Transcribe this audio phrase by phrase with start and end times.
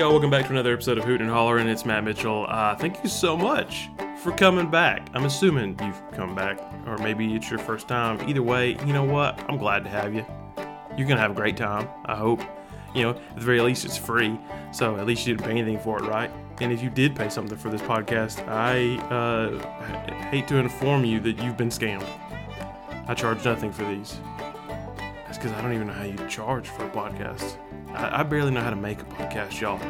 [0.00, 2.46] y'all, welcome back to another episode of Hoot and Holler, and it's Matt Mitchell.
[2.48, 3.90] Uh, thank you so much
[4.22, 5.06] for coming back.
[5.12, 8.18] I'm assuming you've come back, or maybe it's your first time.
[8.26, 9.38] Either way, you know what?
[9.46, 10.24] I'm glad to have you.
[10.96, 11.86] You're gonna have a great time.
[12.06, 12.40] I hope.
[12.94, 14.40] You know, at the very least, it's free,
[14.72, 16.30] so at least you didn't pay anything for it, right?
[16.62, 21.20] And if you did pay something for this podcast, I uh, hate to inform you
[21.20, 22.08] that you've been scammed.
[23.06, 24.18] I charge nothing for these.
[25.26, 27.58] That's because I don't even know how you charge for a podcast.
[27.94, 29.80] I, I barely know how to make a podcast, y'all.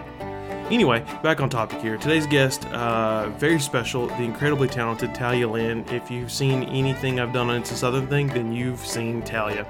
[0.70, 1.96] Anyway, back on topic here.
[1.96, 5.84] Today's guest, uh, very special, the incredibly talented Talia Lynn.
[5.88, 9.66] If you've seen anything I've done on It's a Southern Thing, then you've seen Talia.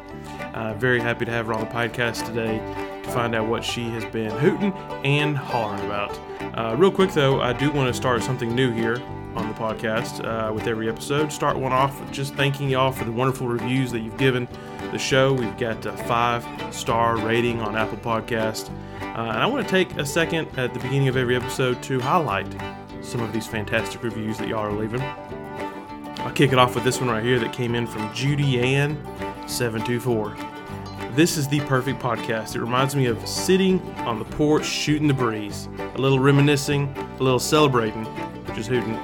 [0.52, 2.58] Uh, very happy to have her on the podcast today
[3.02, 6.18] to find out what she has been hooting and hollering about.
[6.58, 9.00] Uh, real quick though, I do want to start something new here
[9.36, 11.32] on the podcast uh, with every episode.
[11.32, 14.48] Start one off with just thanking y'all for the wonderful reviews that you've given
[14.92, 15.32] the show.
[15.32, 18.70] We've got a five star rating on Apple Podcast.
[19.00, 22.00] Uh, and I want to take a second at the beginning of every episode to
[22.00, 22.46] highlight
[23.02, 25.00] some of these fantastic reviews that y'all are leaving.
[26.20, 28.96] I'll kick it off with this one right here that came in from Judy Ann
[29.46, 30.36] 724.
[31.14, 32.54] This is the perfect podcast.
[32.54, 37.22] It reminds me of sitting on the porch shooting the breeze, a little reminiscing, a
[37.22, 38.04] little celebrating,
[38.54, 38.94] just hooting,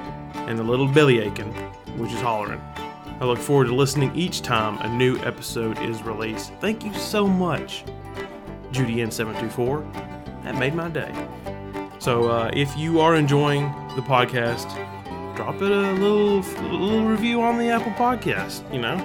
[0.47, 1.53] and the little belly aching,
[1.97, 2.61] which is hollering.
[3.19, 6.53] I look forward to listening each time a new episode is released.
[6.61, 7.83] Thank you so much,
[8.71, 10.43] Judy N724.
[10.43, 11.11] That made my day.
[11.99, 13.63] So uh, if you are enjoying
[13.95, 14.67] the podcast,
[15.35, 18.71] drop it a little, little review on the Apple Podcast.
[18.71, 18.95] You know,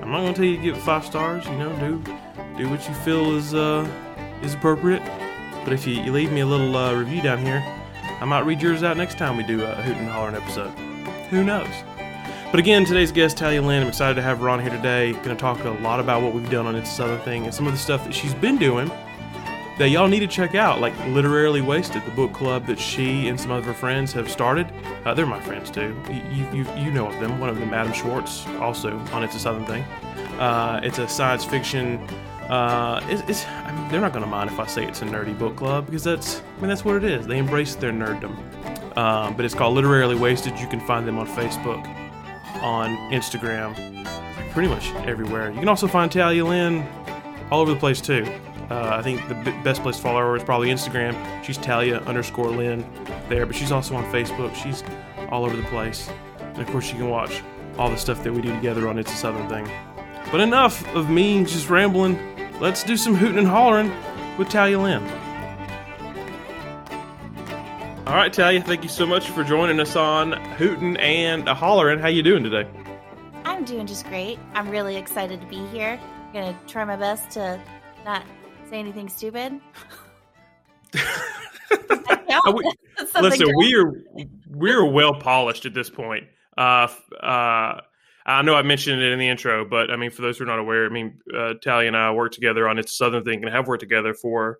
[0.00, 1.44] I'm not gonna tell you to give it five stars.
[1.46, 2.02] You know, do
[2.56, 3.86] do what you feel is uh,
[4.42, 5.02] is appropriate.
[5.64, 7.60] But if you, you leave me a little uh, review down here,
[8.20, 10.70] I might read yours out next time we do a Hoot and Hollering episode.
[11.28, 11.68] Who knows?
[12.50, 15.12] But again, today's guest, Talia Lynn, I'm excited to have her on here today.
[15.12, 17.66] Going to talk a lot about what we've done on It's Southern Thing and some
[17.66, 18.90] of the stuff that she's been doing
[19.78, 23.38] that y'all need to check out, like Literarily Wasted, the book club that she and
[23.38, 24.72] some of her friends have started.
[25.04, 25.94] Uh, they're my friends too.
[26.32, 27.38] You, you, you know of them.
[27.38, 29.82] One of them, Adam Schwartz, also on It's a Southern Thing.
[30.40, 32.06] Uh, it's a science fiction.
[32.48, 35.36] Uh, it's, it's I mean, they're not to mind if I say it's a nerdy
[35.36, 37.26] book club because that's I mean that's what it is.
[37.26, 38.36] They embrace their nerddom.
[38.96, 40.58] Um, but it's called Literarily Wasted.
[40.58, 41.84] You can find them on Facebook,
[42.62, 43.74] on Instagram,
[44.52, 45.50] pretty much everywhere.
[45.50, 46.86] You can also find Talia Lynn
[47.50, 48.24] all over the place too.
[48.70, 51.14] Uh, I think the b- best place to follow her is probably Instagram.
[51.44, 52.84] She's Talia underscore Lynn
[53.28, 54.54] there, but she's also on Facebook.
[54.54, 54.82] She's
[55.30, 56.10] all over the place.
[56.40, 57.42] And of course, you can watch
[57.78, 59.95] all the stuff that we do together on It's a Southern Thing.
[60.30, 62.18] But enough of me just rambling.
[62.60, 63.92] Let's do some hooting and hollering
[64.38, 65.02] with Talia Lynn.
[68.06, 71.98] All right, Talia, thank you so much for joining us on Hootin' and Hollering.
[71.98, 72.68] How you doing today?
[73.44, 74.38] I'm doing just great.
[74.54, 75.98] I'm really excited to be here.
[76.28, 77.60] I'm gonna try my best to
[78.04, 78.22] not
[78.70, 79.60] say anything stupid.
[82.52, 82.72] We-
[83.20, 83.92] Listen, we are
[84.48, 86.24] we're well polished at this point.
[86.56, 86.88] Uh,
[87.20, 87.80] uh,
[88.26, 90.48] I know I mentioned it in the intro, but I mean, for those who are
[90.48, 93.44] not aware, I mean, uh, Talia and I work together on It's a Southern Thing
[93.44, 94.58] and have worked together for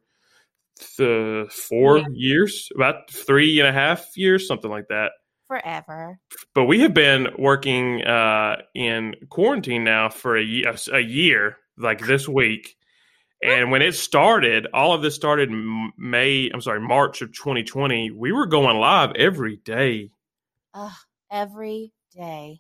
[0.99, 2.05] the four Yeah.
[2.13, 5.13] years, about three and a half years, something like that.
[5.49, 6.19] forever.
[6.55, 10.99] But we have been working uh, in quarantine now for a, ye- a s- a
[11.01, 12.77] year, like this week.
[13.43, 15.51] And when it started, all of this started
[15.97, 18.11] May, I'm sorry, March of 2020.
[18.11, 20.11] We were going live every day.
[20.75, 20.91] Ugh,
[21.31, 22.59] every day.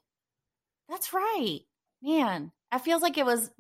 [0.88, 1.60] That's right,
[2.02, 2.52] man.
[2.72, 3.50] It feels like it was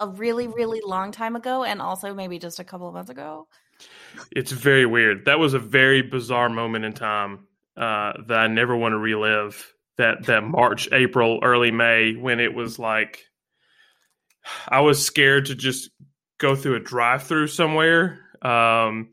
[0.00, 3.46] a really, really long time ago, and also maybe just a couple of months ago.
[4.30, 5.24] It's very weird.
[5.26, 7.46] That was a very bizarre moment in time
[7.76, 9.72] uh, that I never want to relive.
[9.98, 13.24] That that March, April, early May, when it was like
[14.68, 15.90] I was scared to just
[16.38, 19.10] go through a drive-through somewhere, um,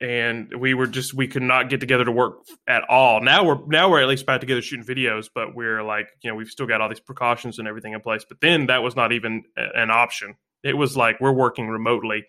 [0.00, 3.20] and we were just we could not get together to work at all.
[3.20, 6.36] Now we're now we're at least back together shooting videos, but we're like you know
[6.36, 8.24] we've still got all these precautions and everything in place.
[8.28, 10.36] But then that was not even an option.
[10.62, 12.26] It was like we're working remotely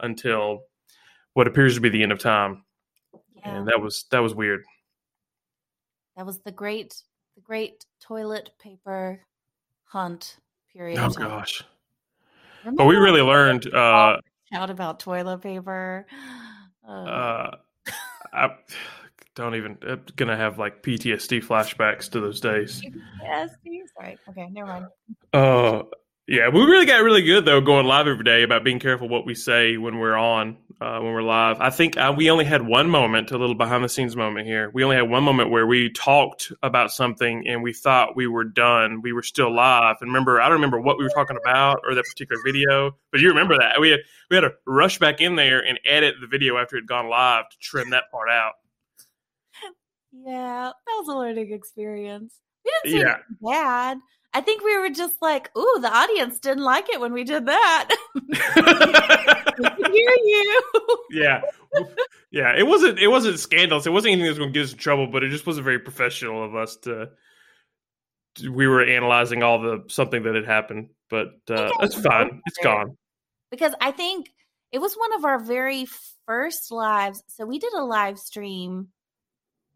[0.00, 0.62] until
[1.34, 2.64] what appears to be the end of time
[3.36, 4.64] Yeah, and that was that was weird
[6.16, 6.94] that was the great,
[7.34, 9.20] the great toilet paper
[9.84, 10.36] hunt
[10.72, 10.98] period.
[10.98, 11.62] oh gosh
[12.64, 14.18] Remember but we really learned uh
[14.52, 16.06] Shout about toilet paper.
[16.88, 17.56] Uh, uh
[18.32, 18.48] i
[19.34, 22.82] don't even I'm gonna have like ptsd flashbacks to those days
[23.22, 23.50] yes,
[23.96, 24.18] sorry.
[24.28, 24.86] Okay, never mind.
[25.32, 25.82] uh
[26.26, 29.26] yeah we really got really good though going live every day about being careful what
[29.26, 31.60] we say when we're on uh, when we're live.
[31.60, 34.70] I think uh, we only had one moment, a little behind the scenes moment here.
[34.74, 38.44] We only had one moment where we talked about something and we thought we were
[38.44, 39.00] done.
[39.02, 39.96] We were still live.
[40.00, 43.20] And remember, I don't remember what we were talking about or that particular video, but
[43.20, 44.00] you remember that we had
[44.30, 47.08] we had to rush back in there and edit the video after it had gone
[47.08, 48.52] live to trim that part out.
[50.16, 52.38] Yeah, that was a learning experience.
[52.64, 53.16] We didn't say Yeah.
[53.42, 53.98] bad.
[54.34, 57.46] I think we were just like, "Ooh, the audience didn't like it when we did
[57.46, 60.62] that." we hear you.
[61.12, 61.40] yeah,
[62.32, 62.52] yeah.
[62.58, 63.86] It wasn't it wasn't scandalous.
[63.86, 65.64] It wasn't anything that was going to get us in trouble, but it just wasn't
[65.64, 67.10] very professional of us to.
[68.50, 72.42] we were analyzing all the something that had happened, but uh, that's fine.
[72.46, 72.96] It's gone.
[73.52, 74.30] because I think
[74.72, 75.86] it was one of our very
[76.26, 77.22] first lives.
[77.28, 78.88] So we did a live stream.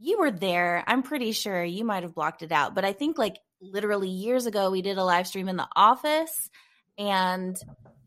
[0.00, 0.82] You were there.
[0.84, 4.46] I'm pretty sure you might have blocked it out, but I think like literally years
[4.46, 6.50] ago we did a live stream in the office
[6.96, 7.56] and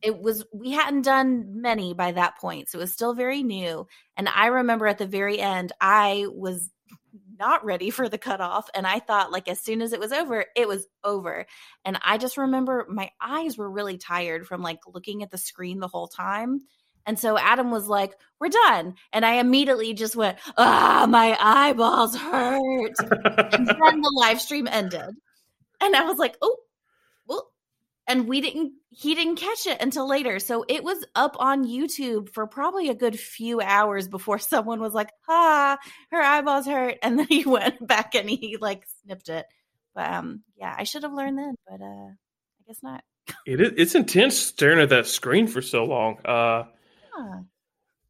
[0.01, 2.69] it was we hadn't done many by that point.
[2.69, 3.87] So it was still very new.
[4.17, 6.69] And I remember at the very end I was
[7.39, 10.45] not ready for the cutoff and I thought like as soon as it was over,
[10.55, 11.45] it was over.
[11.85, 15.79] And I just remember my eyes were really tired from like looking at the screen
[15.79, 16.61] the whole time.
[17.05, 18.95] And so Adam was like, We're done.
[19.11, 22.93] And I immediately just went, Ah, my eyeballs hurt.
[22.99, 25.15] and then the live stream ended.
[25.81, 26.55] And I was like, Oh,
[27.27, 27.47] well.
[28.07, 30.39] And we didn't, he didn't catch it until later.
[30.39, 34.93] So it was up on YouTube for probably a good few hours before someone was
[34.93, 35.77] like, Ah,
[36.11, 36.97] her eyeballs hurt.
[37.03, 39.45] And then he went back and he like snipped it.
[39.93, 43.03] But um, yeah, I should have learned then, but uh, I guess not.
[43.45, 46.17] It is, it's intense staring at that screen for so long.
[46.25, 46.63] Uh,
[47.13, 47.41] Huh.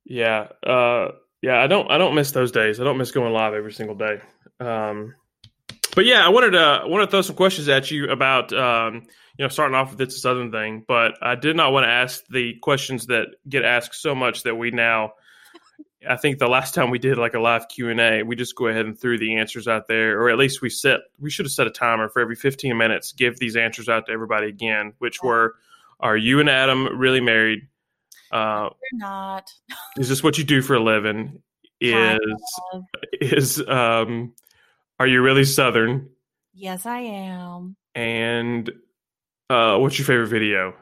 [0.06, 1.60] yeah, uh, yeah.
[1.60, 2.80] I don't I don't miss those days.
[2.80, 4.22] I don't miss going live every single day.
[4.60, 5.16] Um,
[5.96, 9.04] but yeah, I wanted to I wanted to throw some questions at you about um,
[9.38, 11.90] you know starting off with it's a southern thing, but I did not want to
[11.90, 15.14] ask the questions that get asked so much that we now.
[16.10, 18.56] I think the last time we did like a live Q and A, we just
[18.56, 21.46] go ahead and threw the answers out there, or at least we set we should
[21.46, 23.12] have set a timer for every 15 minutes.
[23.12, 25.56] Give these answers out to everybody again, which were:
[26.00, 27.68] Are you and Adam really married?
[28.32, 29.52] Uh, We're not.
[29.98, 31.42] is this what you do for a living?
[31.80, 32.20] Is
[33.22, 34.34] is um,
[35.02, 36.08] are you really Southern?
[36.54, 37.76] Yes, I am.
[37.96, 38.72] And
[39.50, 40.76] uh, what's your favorite video?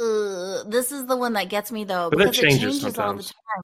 [0.00, 3.14] Uh, this is the one that gets me though But because it changes changes all
[3.14, 3.62] the time.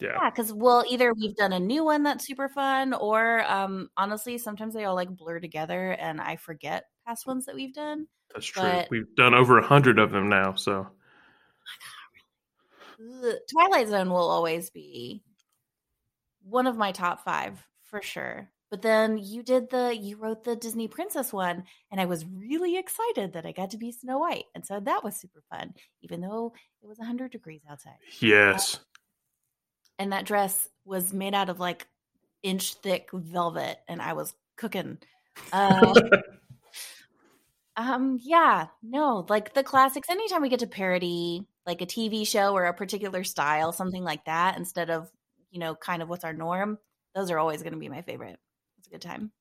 [0.00, 3.90] Yeah, Yeah, because well, either we've done a new one that's super fun, or um,
[3.98, 8.06] honestly, sometimes they all like blur together, and I forget past ones that we've done.
[8.32, 8.62] that's true.
[8.62, 10.86] But- We've done over a hundred of them now, so
[13.52, 15.22] Twilight Zone will always be
[16.48, 18.50] one of my top five for sure.
[18.70, 22.76] But then you did the you wrote the Disney Princess one, and I was really
[22.76, 26.20] excited that I got to be Snow White, and so that was super fun, even
[26.20, 26.52] though
[26.82, 27.98] it was hundred degrees outside.
[28.20, 28.80] yes,
[29.98, 31.86] and that dress was made out of like
[32.42, 34.98] inch thick velvet and i was cooking
[35.52, 35.94] uh,
[37.76, 42.54] um yeah no like the classics anytime we get to parody like a tv show
[42.54, 45.10] or a particular style something like that instead of
[45.56, 46.78] you know kind of what's our norm
[47.14, 48.38] those are always going to be my favorite
[48.78, 49.32] it's a good time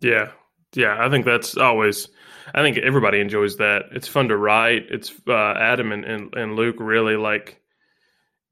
[0.00, 0.32] yeah,
[0.74, 0.96] yeah.
[0.98, 2.08] I think that's always.
[2.54, 3.84] I think everybody enjoys that.
[3.92, 4.86] It's fun to write.
[4.90, 7.60] It's uh, Adam and, and and Luke really like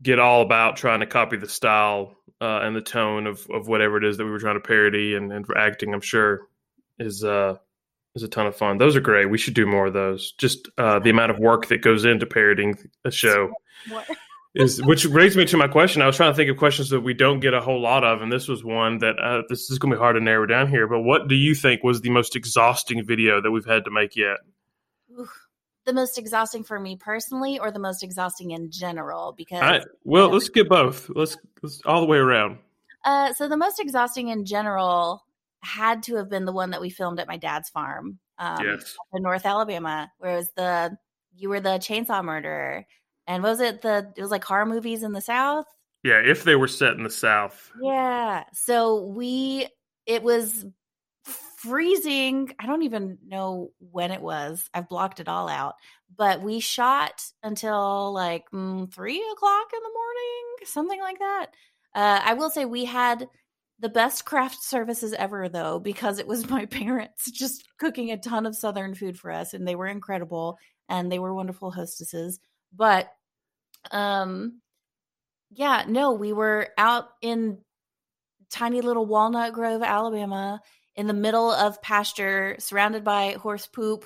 [0.03, 3.99] get all about trying to copy the style uh, and the tone of, of whatever
[3.99, 5.93] it is that we were trying to parody and, and for acting.
[5.93, 6.49] I'm sure
[6.99, 7.57] is uh
[8.15, 8.79] is a ton of fun.
[8.79, 9.27] Those are great.
[9.27, 10.33] We should do more of those.
[10.33, 13.53] Just uh, the amount of work that goes into parodying a show
[13.89, 14.09] what?
[14.55, 16.03] Is which brings me to my question.
[16.03, 18.21] I was trying to think of questions that we don't get a whole lot of,
[18.21, 20.69] and this was one that uh, this is going to be hard to narrow down
[20.69, 20.87] here.
[20.87, 24.15] But what do you think was the most exhausting video that we've had to make
[24.15, 24.39] yet?
[25.85, 30.29] The most exhausting for me personally or the most exhausting in general because I, well,
[30.29, 31.11] let's get both.
[31.11, 32.59] Let's, let's all the way around.
[33.05, 35.25] Uh, so the most exhausting in general
[35.61, 38.97] had to have been the one that we filmed at my dad's farm, um, yes.
[39.13, 40.97] in North Alabama, where it was the
[41.35, 42.87] you were the chainsaw murderer,
[43.27, 45.67] and was it the it was like horror movies in the South?
[46.03, 47.71] Yeah, if they were set in the South.
[47.81, 48.45] Yeah.
[48.53, 49.69] So we
[50.07, 50.67] it was
[51.63, 52.53] freezing.
[52.59, 54.69] I don't even know when it was.
[54.75, 55.75] I've blocked it all out.
[56.15, 61.47] But we shot until like mm, three o'clock in the morning, something like that.
[61.95, 63.29] Uh, I will say we had
[63.79, 68.45] the best craft services ever, though, because it was my parents just cooking a ton
[68.47, 72.39] of Southern food for us, and they were incredible and they were wonderful hostesses.
[72.75, 73.11] But,
[73.91, 74.61] um,
[75.51, 77.59] yeah, no, we were out in
[78.51, 80.61] tiny little Walnut Grove, Alabama,
[80.95, 84.05] in the middle of pasture, surrounded by horse poop,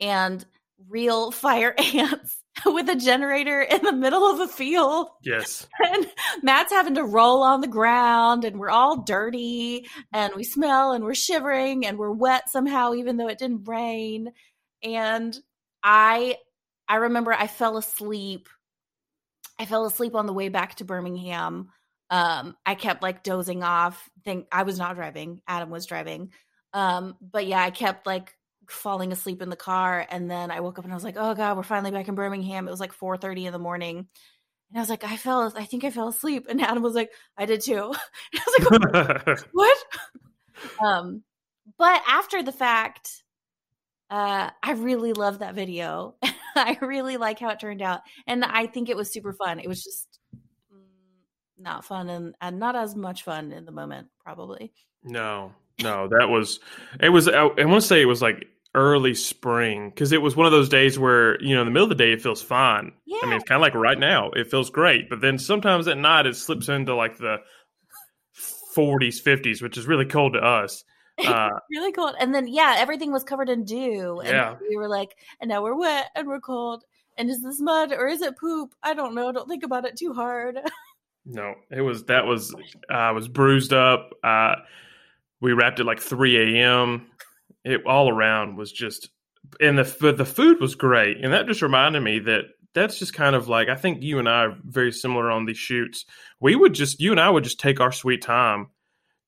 [0.00, 0.44] and
[0.88, 5.08] real fire ants with a generator in the middle of a field.
[5.22, 5.66] Yes.
[5.92, 6.06] And
[6.42, 11.04] Matt's having to roll on the ground and we're all dirty and we smell and
[11.04, 14.32] we're shivering and we're wet somehow even though it didn't rain.
[14.82, 15.36] And
[15.82, 16.36] I
[16.92, 18.50] I remember I fell asleep.
[19.58, 21.70] I fell asleep on the way back to Birmingham.
[22.10, 24.10] Um I kept like dozing off.
[24.26, 25.40] Think I was not driving.
[25.48, 26.32] Adam was driving.
[26.74, 28.36] Um but yeah, I kept like
[28.68, 31.34] falling asleep in the car and then I woke up and I was like, "Oh
[31.34, 33.96] god, we're finally back in Birmingham." It was like 4:30 in the morning.
[34.70, 37.10] And I was like, "I fell I think I fell asleep." And Adam was like,
[37.38, 37.94] "I did too."
[38.34, 39.78] I was like, "What?"
[40.84, 41.22] um
[41.78, 43.22] but after the fact,
[44.10, 46.16] uh I really love that video.
[46.56, 48.00] I really like how it turned out.
[48.26, 49.60] And I think it was super fun.
[49.60, 50.78] It was just mm,
[51.58, 54.72] not fun and, and not as much fun in the moment, probably.
[55.04, 56.60] no, no, that was
[57.00, 57.28] it was.
[57.28, 60.52] I, I want to say it was like early spring because it was one of
[60.52, 62.92] those days where you know in the middle of the day it feels fine.
[63.06, 63.18] Yeah.
[63.22, 65.98] I mean, it's kind of like right now it feels great, but then sometimes at
[65.98, 67.38] night it slips into like the
[68.76, 70.84] 40s, 50s, which is really cold to us.
[71.18, 72.14] Uh, really cold.
[72.18, 74.20] And then yeah, everything was covered in dew.
[74.20, 74.56] And Yeah.
[74.68, 76.84] we were like, and now we're wet and we're cold.
[77.18, 78.74] And is this mud or is it poop?
[78.82, 79.32] I don't know.
[79.32, 80.58] Don't think about it too hard.
[81.24, 82.52] No, it was that was
[82.90, 84.10] I was bruised up.
[84.24, 84.56] Uh,
[85.40, 87.06] we wrapped at like 3 a.m.
[87.64, 89.08] It all around was just,
[89.60, 93.36] and the the food was great, and that just reminded me that that's just kind
[93.36, 96.06] of like I think you and I are very similar on these shoots.
[96.40, 98.70] We would just you and I would just take our sweet time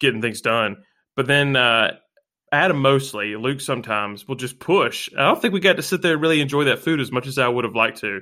[0.00, 0.78] getting things done,
[1.16, 1.96] but then uh,
[2.52, 5.08] Adam mostly, Luke sometimes will just push.
[5.16, 7.26] I don't think we got to sit there and really enjoy that food as much
[7.26, 8.20] as I would have liked to.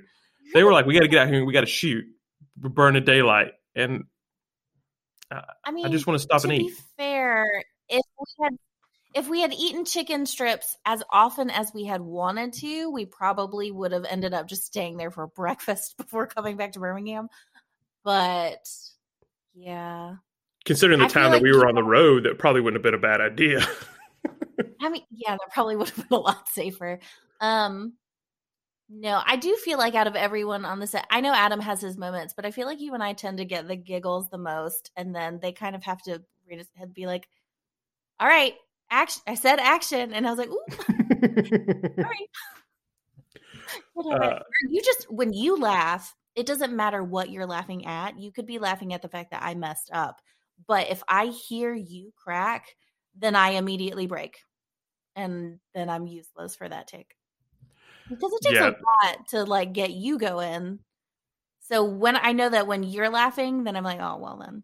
[0.54, 2.04] They were like, "We got to get out here and we got to shoot,
[2.60, 4.04] We're burning daylight," and
[5.64, 6.72] I mean, I just want to stop to and eat.
[6.96, 8.52] fair, if we had
[9.14, 13.70] if we had eaten chicken strips as often as we had wanted to, we probably
[13.70, 17.28] would have ended up just staying there for breakfast before coming back to Birmingham.
[18.04, 18.66] But
[19.54, 20.16] yeah,
[20.64, 22.84] Considering the I time like that we were on the road, that probably wouldn't have
[22.84, 23.66] been a bad idea.
[24.80, 27.00] I mean, yeah, that probably would have been a lot safer.
[27.40, 27.94] Um,
[28.88, 31.80] no, I do feel like out of everyone on the set, I know Adam has
[31.80, 34.38] his moments, but I feel like you and I tend to get the giggles the
[34.38, 37.26] most, and then they kind of have to read his head, be like,
[38.20, 38.54] "All right,
[38.90, 40.64] action." I said action, and I was like, "Ooh,
[42.04, 42.28] all right."
[43.96, 48.18] Uh, you just when you laugh, it doesn't matter what you're laughing at.
[48.18, 50.20] You could be laughing at the fact that I messed up,
[50.66, 52.66] but if I hear you crack,
[53.16, 54.38] then I immediately break,
[55.16, 57.14] and then I'm useless for that take
[58.08, 58.68] because it takes Yeah.
[58.70, 60.78] a lot to like get you going.
[61.60, 64.62] So when I know that when you're laughing, then I'm like, oh well, then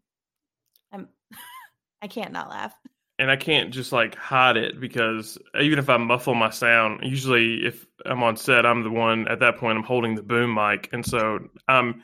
[0.93, 1.09] I'm
[2.03, 2.75] I can't not laugh.
[3.19, 7.65] and I can't just like hide it because even if I muffle my sound, usually
[7.67, 10.89] if I'm on set, I'm the one at that point I'm holding the boom mic,
[10.93, 12.03] and so I'm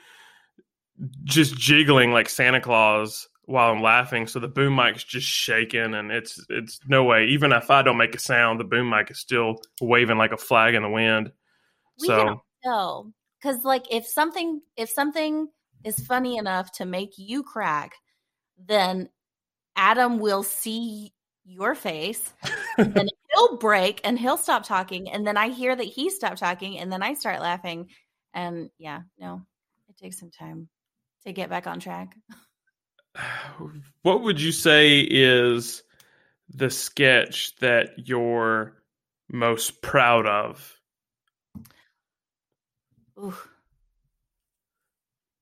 [1.24, 4.26] just jiggling like Santa Claus while I'm laughing.
[4.26, 7.26] So the boom mic's just shaking, and it's it's no way.
[7.26, 10.36] Even if I don't make a sound, the boom mic is still waving like a
[10.36, 11.32] flag in the wind.
[12.00, 15.48] We so tell because like if something if something
[15.84, 17.94] is funny enough to make you crack,
[18.58, 19.08] then
[19.76, 21.12] Adam will see
[21.44, 22.32] your face
[22.78, 26.38] and then he'll break and he'll stop talking and then I hear that he stopped
[26.38, 27.88] talking and then I start laughing
[28.32, 29.42] and yeah, no.
[29.88, 30.68] It takes some time
[31.24, 32.16] to get back on track.
[34.02, 35.82] what would you say is
[36.48, 38.82] the sketch that you're
[39.30, 40.80] most proud of?
[43.18, 43.34] Ooh.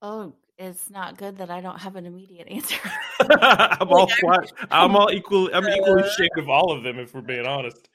[0.02, 2.78] Oh, it's not good that I don't have an immediate answer.
[3.20, 5.48] I'm all quite, I'm all equal.
[5.54, 7.88] I'm equally Uh, ashamed of all of them, if we're being honest.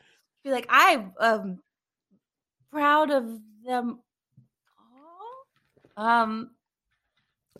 [0.44, 1.60] Be like, I'm um
[2.72, 3.26] proud of
[3.66, 4.00] them
[5.98, 6.04] all.
[6.06, 6.52] Um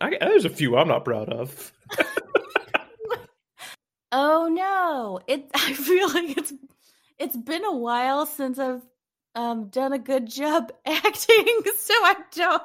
[0.00, 1.72] I, there's a few I'm not proud of.
[4.12, 5.20] Oh no!
[5.26, 5.50] It.
[5.54, 6.52] I feel like it's
[7.18, 8.82] it's been a while since I've
[9.34, 12.62] um done a good job acting, so I don't.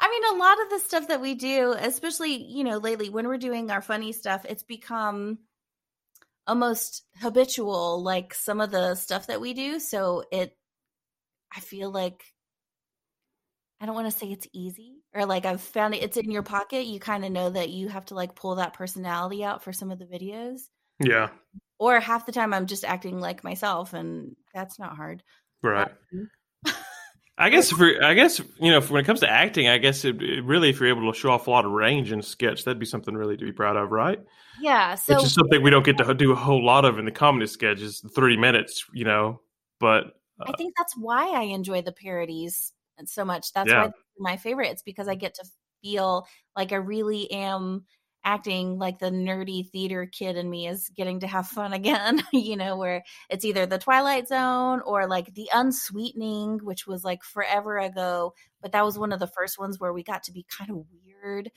[0.00, 3.26] I mean, a lot of the stuff that we do, especially you know lately when
[3.28, 5.38] we're doing our funny stuff, it's become
[6.46, 8.02] almost habitual.
[8.02, 10.56] Like some of the stuff that we do, so it.
[11.56, 12.33] I feel like
[13.80, 16.42] I don't want to say it's easy or like I've found it, it's in your
[16.42, 16.86] pocket.
[16.86, 19.90] You kind of know that you have to like pull that personality out for some
[19.90, 20.62] of the videos.
[21.00, 21.30] Yeah,
[21.78, 25.22] Or half the time I'm just acting like myself and that's not hard.
[25.62, 25.90] right.
[26.12, 26.30] Um,
[27.38, 30.22] I guess for I guess you know when it comes to acting, I guess it,
[30.22, 32.64] it really if you're able to show off a lot of range in a sketch,
[32.64, 34.20] that'd be something really to be proud of, right?
[34.60, 34.94] yeah.
[34.94, 37.10] So it's just something we don't get to do a whole lot of in the
[37.10, 39.40] comedy sketches, thirty minutes, you know.
[39.80, 42.72] But I think that's why I enjoy the parodies
[43.08, 43.52] so much.
[43.52, 43.74] That's Yeah.
[43.74, 44.70] why my favorite.
[44.70, 45.44] It's because I get to
[45.82, 47.84] feel like I really am
[48.26, 52.56] acting like the nerdy theater kid in me is getting to have fun again, you
[52.56, 57.78] know, where it's either the Twilight Zone or like the unsweetening, which was like forever
[57.78, 60.70] ago, but that was one of the first ones where we got to be kind
[60.70, 61.50] of weird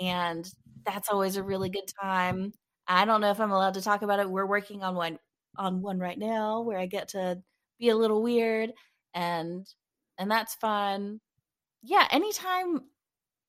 [0.00, 0.50] and
[0.84, 2.52] that's always a really good time.
[2.86, 4.30] I don't know if I'm allowed to talk about it.
[4.30, 5.18] We're working on one
[5.56, 7.42] on one right now where I get to
[7.78, 8.72] be a little weird
[9.14, 9.66] and
[10.18, 11.20] and that's fun.
[11.82, 12.82] Yeah, anytime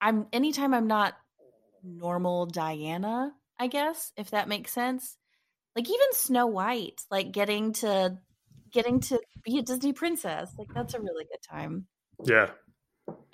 [0.01, 1.15] I'm anytime I'm not
[1.83, 5.17] normal Diana, I guess, if that makes sense.
[5.75, 8.17] Like even Snow White, like getting to
[8.71, 11.87] getting to be a Disney princess, like that's a really good time.
[12.25, 12.49] Yeah.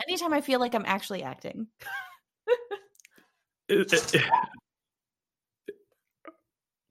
[0.08, 1.68] Anytime I feel like I'm actually acting.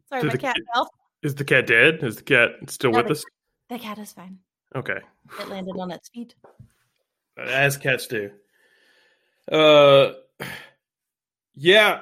[0.09, 0.91] Sorry, my the cat fell.
[1.23, 2.03] is the cat dead?
[2.03, 3.25] Is the cat still No, with the- us?
[3.71, 4.39] The cat is fine.
[4.75, 4.99] Okay.
[5.41, 6.35] It landed on its feet.
[7.39, 8.31] As cats do.
[9.51, 10.13] Uh,
[11.55, 12.01] yeah.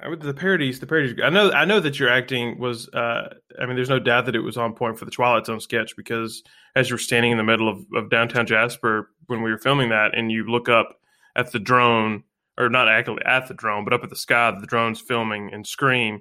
[0.00, 1.14] I would- The parodies, the parodies.
[1.22, 2.88] I know, I know that your acting was.
[2.88, 5.60] Uh, I mean, there's no doubt that it was on point for the Twilight Zone
[5.60, 6.42] sketch because
[6.74, 9.90] as you were standing in the middle of, of downtown Jasper when we were filming
[9.90, 10.98] that, and you look up
[11.36, 12.24] at the drone,
[12.58, 15.66] or not actually at the drone, but up at the sky, the drone's filming and
[15.66, 16.20] scream,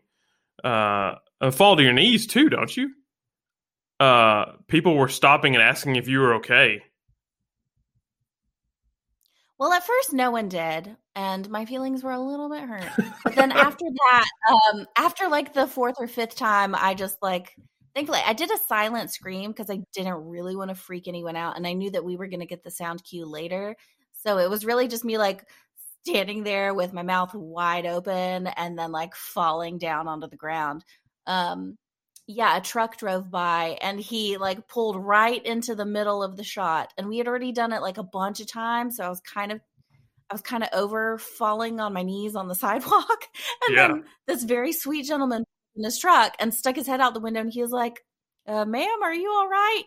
[0.63, 2.91] uh, and fall to your knees too, don't you?
[4.01, 6.81] Uh, people were stopping and asking if you were okay.
[9.59, 12.89] Well, at first, no one did, and my feelings were a little bit hurt.
[13.23, 17.53] But then after that, um, after like the fourth or fifth time, I just like,
[17.93, 21.55] thankfully, I did a silent scream because I didn't really want to freak anyone out,
[21.55, 23.75] and I knew that we were going to get the sound cue later.
[24.13, 25.47] So it was really just me like
[26.03, 30.83] standing there with my mouth wide open and then like falling down onto the ground.
[31.27, 31.77] Um,
[32.27, 36.43] yeah, a truck drove by and he like pulled right into the middle of the
[36.43, 36.93] shot.
[36.97, 38.97] And we had already done it like a bunch of times.
[38.97, 39.59] So I was kind of
[40.29, 43.27] I was kind of over falling on my knees on the sidewalk.
[43.67, 43.87] And Yeah.
[43.87, 45.43] then this very sweet gentleman
[45.75, 48.01] in his truck and stuck his head out the window and he was like,
[48.47, 49.83] uh, ma'am, are you all right?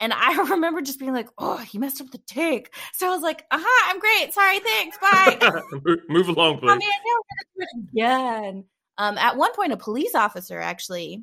[0.00, 2.74] And I remember just being like, oh, he messed up the take.
[2.92, 4.34] So I was like, uh huh, I'm great.
[4.34, 4.98] Sorry, thanks.
[4.98, 5.38] Bye.
[5.84, 6.68] Move- Move along, I please.
[6.78, 8.64] mean, I know we're gonna do it again.
[8.98, 11.22] Um, at one point, a police officer actually,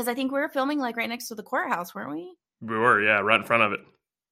[0.00, 2.34] because I think we were filming like right next to the courthouse, weren't we?
[2.62, 3.80] We were, yeah, right in front of it.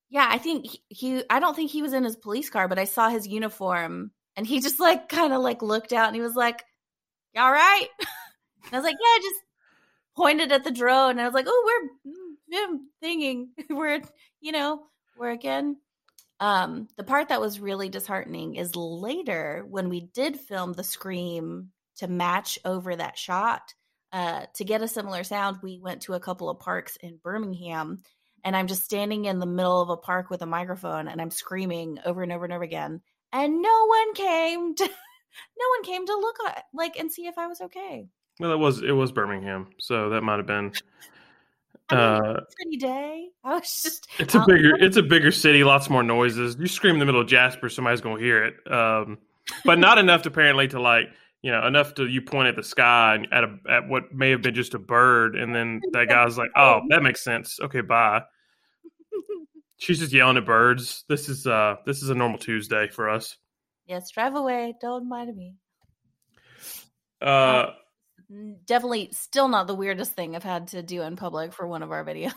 [0.08, 2.78] Yeah, I think he, he I don't think he was in his police car, but
[2.78, 6.22] I saw his uniform and he just like kind of like looked out and he
[6.22, 6.64] was like,
[7.34, 9.42] "You all right?" and I was like, "Yeah," just
[10.16, 11.88] pointed at the drone and I was like, "Oh,
[12.50, 14.00] we're thinking we're
[14.40, 14.84] you know
[15.18, 15.76] we're again."
[16.40, 21.72] Um, the part that was really disheartening is later when we did film the scream
[21.96, 23.74] to match over that shot.
[24.12, 28.02] Uh, to get a similar sound, we went to a couple of parks in Birmingham
[28.44, 31.30] and I'm just standing in the middle of a park with a microphone and I'm
[31.30, 33.02] screaming over and over and over again.
[33.32, 34.84] And no one came to
[35.58, 38.06] no one came to look at like and see if I was okay.
[38.40, 40.72] Well, it was it was Birmingham, so that might have been.
[41.90, 43.28] I mean, Uh, pretty day.
[43.44, 46.56] I was just it's a out- bigger it's a bigger city, lots more noises.
[46.58, 49.18] You scream in the middle of Jasper, somebody's gonna hear it, um,
[49.64, 51.08] but not enough to apparently to like
[51.42, 54.30] you know enough to you point at the sky and at a at what may
[54.30, 57.58] have been just a bird, and then that guy's like, oh, that makes sense.
[57.60, 58.22] Okay, bye.
[59.78, 61.04] She's just yelling at birds.
[61.08, 63.36] This is uh this is a normal Tuesday for us.
[63.86, 64.74] yes, drive away.
[64.80, 65.54] Don't mind me.
[67.20, 67.70] Uh,
[68.66, 71.90] Definitely still not the weirdest thing I've had to do in public for one of
[71.90, 72.32] our videos.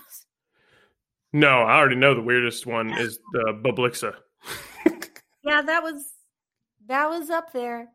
[1.34, 4.14] no, I already know the weirdest one is the Bublixa.
[5.44, 6.06] Yeah, that was
[6.88, 7.90] that was up there.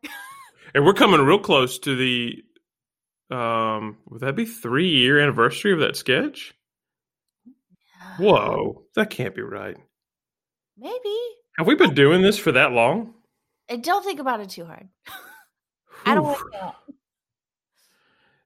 [0.73, 2.43] And we're coming real close to the
[3.29, 6.53] um would that be three year anniversary of that sketch?
[8.17, 9.77] Whoa, that can't be right.
[10.77, 11.17] Maybe.
[11.57, 13.13] Have we been doing this for that long?
[13.69, 14.87] I don't think about it too hard.
[16.05, 16.73] I don't want to.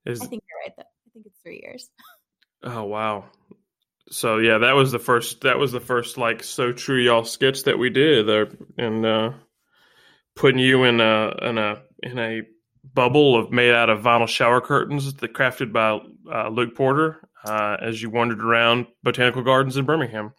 [0.05, 0.84] Is, I think you're right though.
[0.84, 1.89] I think it's three years.
[2.63, 3.25] oh wow.
[4.10, 7.63] So yeah, that was the first that was the first like so true y'all sketch
[7.63, 9.31] that we did there and uh
[10.36, 12.42] putting you in a in a in a
[12.94, 16.00] bubble of made out of vinyl shower curtains that crafted by
[16.32, 20.34] uh, Luke Porter uh, as you wandered around botanical gardens in Birmingham.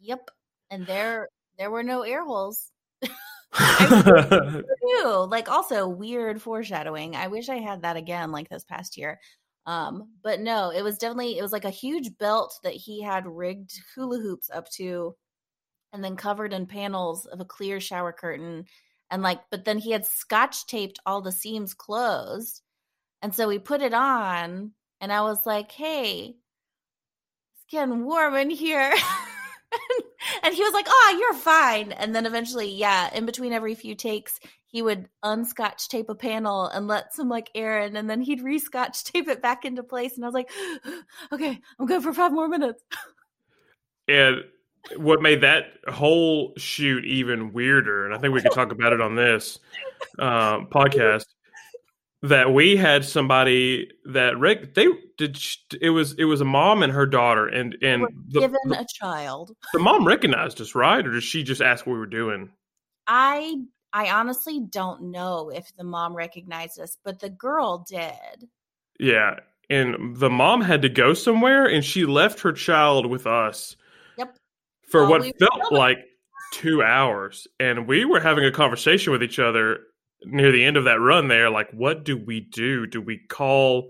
[0.00, 0.30] Yep.
[0.70, 2.72] And there there were no air holes.
[4.00, 5.26] Ew.
[5.30, 7.14] Like also weird foreshadowing.
[7.14, 9.20] I wish I had that again like this past year.
[9.66, 13.26] Um, but no, it was definitely it was like a huge belt that he had
[13.26, 15.14] rigged hula hoops up to
[15.92, 18.64] and then covered in panels of a clear shower curtain.
[19.10, 22.62] And like, but then he had scotch taped all the seams closed.
[23.22, 26.36] And so we put it on and I was like, hey,
[27.54, 28.92] it's getting warm in here.
[30.42, 33.94] and he was like, "Oh, you're fine." And then eventually, yeah, in between every few
[33.94, 38.20] takes, he would unscotch tape a panel and let some like air in, and then
[38.20, 40.16] he'd rescotch tape it back into place.
[40.16, 40.50] And I was like,
[41.32, 42.82] "Okay, I'm good for five more minutes."
[44.06, 44.44] And
[44.96, 49.00] what made that whole shoot even weirder, and I think we could talk about it
[49.00, 49.58] on this
[50.18, 51.26] um, podcast,
[52.22, 54.86] that we had somebody that Rick they
[55.18, 55.38] did
[55.80, 58.86] it was it was a mom and her daughter and and the, given the, a
[58.86, 59.54] child.
[59.72, 61.06] the mom recognized us right?
[61.06, 62.50] Or did she just ask what we were doing?
[63.06, 63.56] I
[63.92, 68.48] i honestly don't know if the mom recognized us but the girl did.
[68.98, 73.76] Yeah and the mom had to go somewhere and she left her child with us
[74.90, 75.98] for what felt like
[76.52, 79.80] two hours and we were having a conversation with each other
[80.24, 82.86] near the end of that run there, like, what do we do?
[82.86, 83.88] Do we call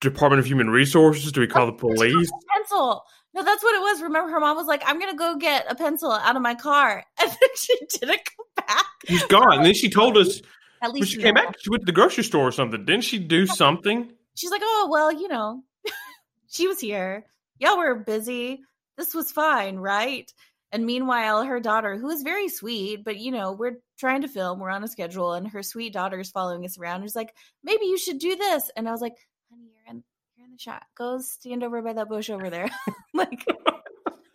[0.00, 1.32] Department of Human Resources?
[1.32, 2.30] Do we call the police?
[2.54, 3.04] Pencil.
[3.34, 4.02] No, that's what it was.
[4.02, 7.02] Remember, her mom was like, "I'm gonna go get a pencil out of my car,"
[7.20, 8.84] and then she didn't come back.
[9.08, 9.56] She's gone.
[9.58, 10.42] And then she told us.
[10.82, 11.54] At least she came back.
[11.60, 12.84] She went to the grocery store or something.
[12.84, 14.12] Didn't she do something?
[14.34, 15.62] She's like, "Oh well, you know,
[16.50, 17.24] she was here.
[17.58, 18.62] Y'all were busy.
[19.02, 20.32] This was fine, right?"
[20.70, 24.60] And meanwhile, her daughter, who is very sweet, but you know, we're trying to film,
[24.60, 27.02] we're on a schedule, and her sweet daughter is following us around.
[27.02, 27.34] She's like,
[27.64, 28.70] maybe you should do this.
[28.76, 29.16] And I was like,
[29.50, 30.04] honey, you're in,
[30.36, 30.84] you're in the shot.
[30.96, 32.70] Go stand over by that bush over there.
[33.14, 33.44] like,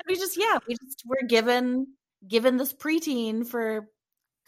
[0.06, 1.88] we just, yeah, we just were given
[2.28, 3.88] given this preteen for a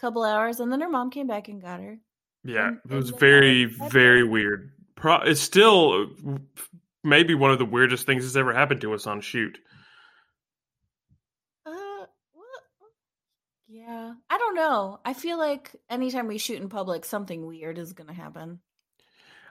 [0.00, 1.98] couple hours, and then her mom came back and got her.
[2.44, 4.70] Yeah, and, it was very, very weird.
[4.94, 6.38] Pro- it's still uh,
[7.02, 9.58] maybe one of the weirdest things that's ever happened to us on shoot.
[13.70, 14.14] Yeah.
[14.28, 14.98] I don't know.
[15.04, 18.58] I feel like anytime we shoot in public, something weird is going to happen.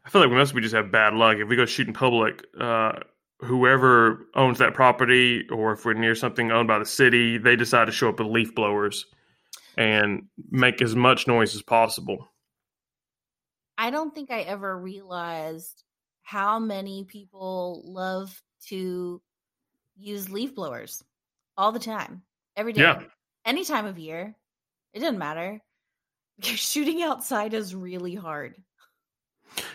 [0.06, 2.46] I feel like unless we just have bad luck, if we go shoot in public,
[2.60, 2.94] uh,
[3.40, 7.86] whoever owns that property, or if we're near something owned by the city, they decide
[7.86, 9.06] to show up with leaf blowers
[9.78, 12.28] and make as much noise as possible.
[13.78, 15.84] I don't think I ever realized
[16.24, 19.22] how many people love to
[19.96, 21.02] use leaf blowers
[21.56, 22.24] all the time,
[22.58, 22.82] every day.
[22.82, 23.04] Yeah
[23.46, 24.36] any time of year.
[24.94, 25.60] It doesn't matter.
[26.42, 28.56] Shooting outside is really hard.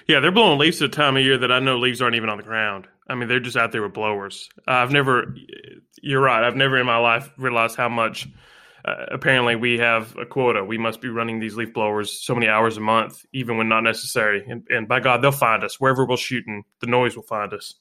[0.06, 2.28] Yeah, they're blowing leaves at a time of year that I know leaves aren't even
[2.28, 2.86] on the ground.
[3.08, 4.48] I mean, they're just out there with blowers.
[4.66, 5.34] I've never,
[6.02, 8.28] you're right, I've never in my life realized how much.
[8.86, 10.62] Uh, apparently, we have a quota.
[10.62, 13.80] We must be running these leaf blowers so many hours a month, even when not
[13.80, 14.44] necessary.
[14.46, 16.64] And, and by God, they'll find us wherever we're shooting.
[16.80, 17.74] The noise will find us.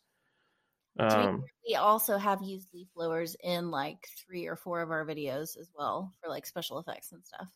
[0.97, 5.57] Um, we also have used leaf blowers in like three or four of our videos
[5.57, 7.47] as well for like special effects and stuff.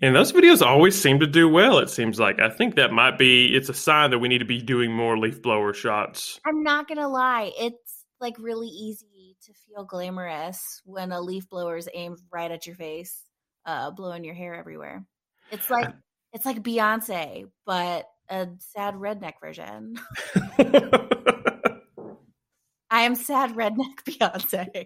[0.00, 2.40] And those videos always seem to do well, it seems like.
[2.40, 5.18] I think that might be it's a sign that we need to be doing more
[5.18, 6.40] leaf blower shots.
[6.46, 11.76] I'm not gonna lie, it's like really easy to feel glamorous when a leaf blower
[11.76, 13.22] is aimed right at your face,
[13.66, 15.04] uh, blowing your hair everywhere.
[15.50, 15.92] It's like
[16.32, 19.98] it's like Beyonce, but a sad redneck version.
[22.90, 24.84] I am sad redneck Beyonce.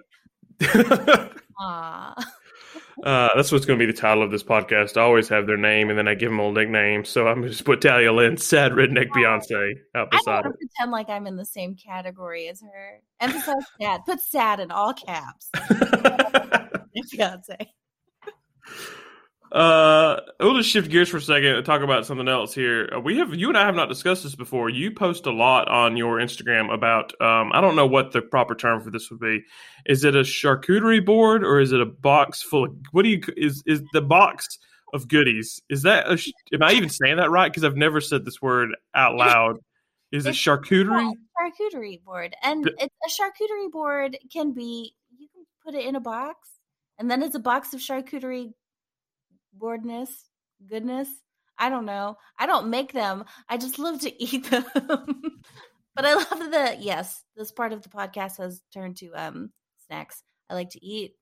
[1.61, 2.25] Aww.
[3.03, 4.97] Uh, that's what's going to be the title of this podcast.
[4.97, 7.05] I always have their name, and then I give them a nickname.
[7.05, 10.55] So I'm going to just put Talia Lynn, sad redneck Beyonce, out beside I her.
[10.55, 13.01] pretend like I'm in the same category as her.
[13.21, 14.03] Emphasize sad.
[14.07, 15.51] Put sad in all caps.
[17.15, 17.67] Beyonce.
[19.53, 22.91] Uh, we'll just shift gears for a second and talk about something else here.
[22.95, 24.69] Uh, we have you and I have not discussed this before.
[24.69, 28.57] You post a lot on your Instagram about um, I don't know what the proper
[28.57, 29.43] term for this would be.
[29.87, 33.21] Is it a charcuterie board or is it a box full of what do you
[33.37, 34.59] is is the box
[34.93, 35.61] of goodies?
[35.69, 36.19] Is that a,
[36.53, 37.51] am I even saying that right?
[37.51, 39.59] Because I've never said this word out loud.
[40.11, 41.13] Is it's, it charcuterie?
[41.39, 46.01] charcuterie board, and it's a charcuterie board can be you can put it in a
[46.01, 46.49] box,
[46.99, 48.53] and then it's a box of charcuterie
[49.55, 50.29] boredness,
[50.69, 51.09] goodness.
[51.59, 52.17] I don't know.
[52.39, 53.25] I don't make them.
[53.49, 54.65] I just love to eat them.
[54.75, 59.53] but I love the yes, this part of the podcast has turned to um
[59.87, 60.23] snacks.
[60.51, 61.13] I like to eat.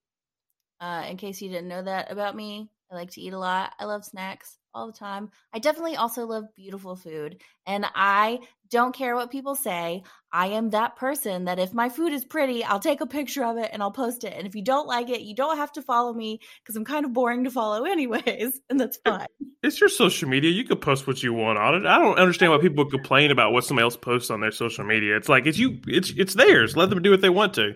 [0.81, 3.73] Uh in case you didn't know that about me, I like to eat a lot.
[3.79, 5.31] I love snacks all the time.
[5.53, 7.43] I definitely also love beautiful food.
[7.67, 8.41] And I
[8.73, 10.03] don't care what people say.
[10.33, 13.59] I am that person that if my food is pretty, I'll take a picture of
[13.59, 14.33] it and I'll post it.
[14.35, 17.05] And if you don't like it, you don't have to follow me because I'm kind
[17.05, 18.61] of boring to follow, anyways.
[18.71, 19.27] And that's fine.
[19.63, 20.51] It's your social media.
[20.51, 21.87] You can post what you want on it.
[21.87, 25.17] I don't understand why people complain about what somebody else posts on their social media.
[25.17, 26.77] It's like it's you it's it's theirs.
[26.77, 27.75] Let them do what they want to.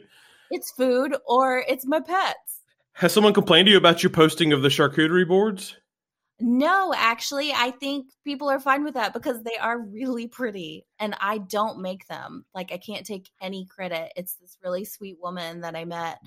[0.50, 2.62] It's food or it's my pets.
[2.94, 5.76] Has someone complained to you about your posting of the charcuterie boards?
[6.38, 11.14] No, actually, I think people are fine with that because they are really pretty and
[11.18, 12.44] I don't make them.
[12.54, 14.12] Like, I can't take any credit.
[14.16, 16.18] It's this really sweet woman that I met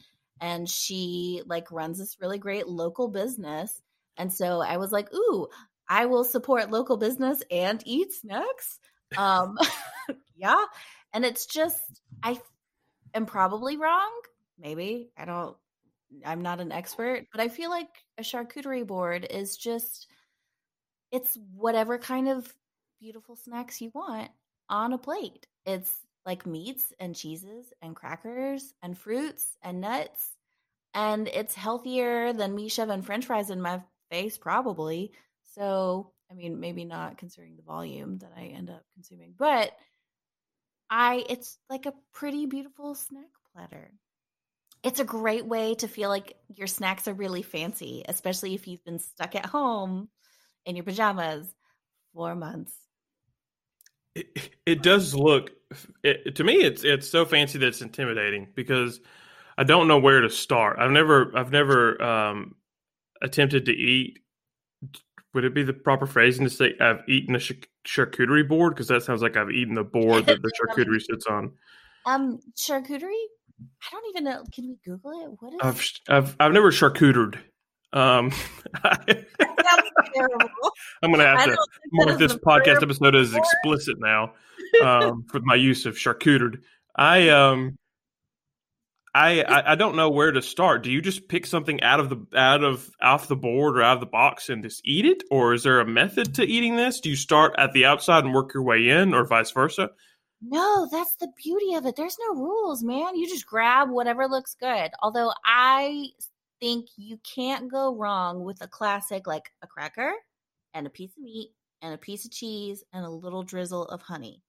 [0.41, 3.81] and she like runs this really great local business.
[4.17, 5.47] And so I was like, ooh,
[5.87, 8.79] I will support local business and eat snacks.
[9.17, 9.57] Um,
[10.35, 10.65] yeah.
[11.13, 12.39] And it's just, I
[13.13, 14.11] am probably wrong.
[14.59, 15.09] Maybe.
[15.17, 15.55] I don't,
[16.25, 20.07] I'm not an expert, but I feel like a charcuterie board is just,
[21.11, 22.53] it's whatever kind of
[22.99, 24.29] beautiful snacks you want
[24.69, 25.47] on a plate.
[25.65, 25.91] It's
[26.25, 30.35] like meats and cheeses and crackers and fruits and nuts.
[30.93, 35.11] And it's healthier than me shoving french fries in my face, probably.
[35.55, 39.71] So, I mean, maybe not considering the volume that I end up consuming, but
[40.89, 43.91] I it's like a pretty beautiful snack platter.
[44.83, 48.83] It's a great way to feel like your snacks are really fancy, especially if you've
[48.85, 50.09] been stuck at home
[50.65, 51.53] in your pajamas
[52.13, 52.73] for months.
[54.15, 55.51] It, it does look
[56.03, 58.99] it, to me it's it's so fancy that it's intimidating because
[59.57, 60.79] I don't know where to start.
[60.79, 62.55] I've never I've never um,
[63.21, 64.19] attempted to eat
[65.33, 67.39] would it be the proper phrasing to say I've eaten a
[67.87, 68.73] charcuterie board?
[68.73, 71.51] Because that sounds like I've eaten the board that the charcuterie sits on.
[72.05, 73.25] Um, charcuterie.
[73.59, 74.43] I don't even know.
[74.53, 75.31] Can we Google it?
[75.39, 75.59] What is?
[75.61, 77.37] I've I've I've never charcutered.
[77.91, 78.31] Um,
[78.83, 79.25] I'm
[81.11, 81.57] gonna have to
[81.91, 84.33] mark this podcast episode as explicit now
[84.83, 86.59] um, for my use of charcutered.
[86.95, 87.77] I um
[89.15, 90.83] I, I, I don't know where to start.
[90.83, 93.95] Do you just pick something out of the out of off the board or out
[93.95, 96.99] of the box and just eat it, or is there a method to eating this?
[96.99, 99.89] Do you start at the outside and work your way in, or vice versa?
[100.41, 101.95] No, that's the beauty of it.
[101.95, 103.15] There's no rules, man.
[103.15, 104.91] You just grab whatever looks good.
[105.01, 106.07] Although I
[106.61, 110.13] think you can't go wrong with a classic like a cracker
[110.73, 111.49] and a piece of meat
[111.81, 114.41] and a piece of cheese and a little drizzle of honey.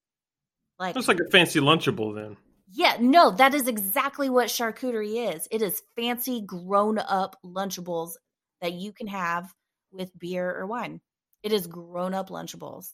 [0.79, 2.37] Like it's like a fancy lunchable then.
[2.73, 5.49] Yeah, no, that is exactly what charcuterie is.
[5.51, 8.13] It is fancy, grown up Lunchables
[8.61, 9.53] that you can have
[9.91, 11.01] with beer or wine.
[11.43, 12.93] It is grown up Lunchables.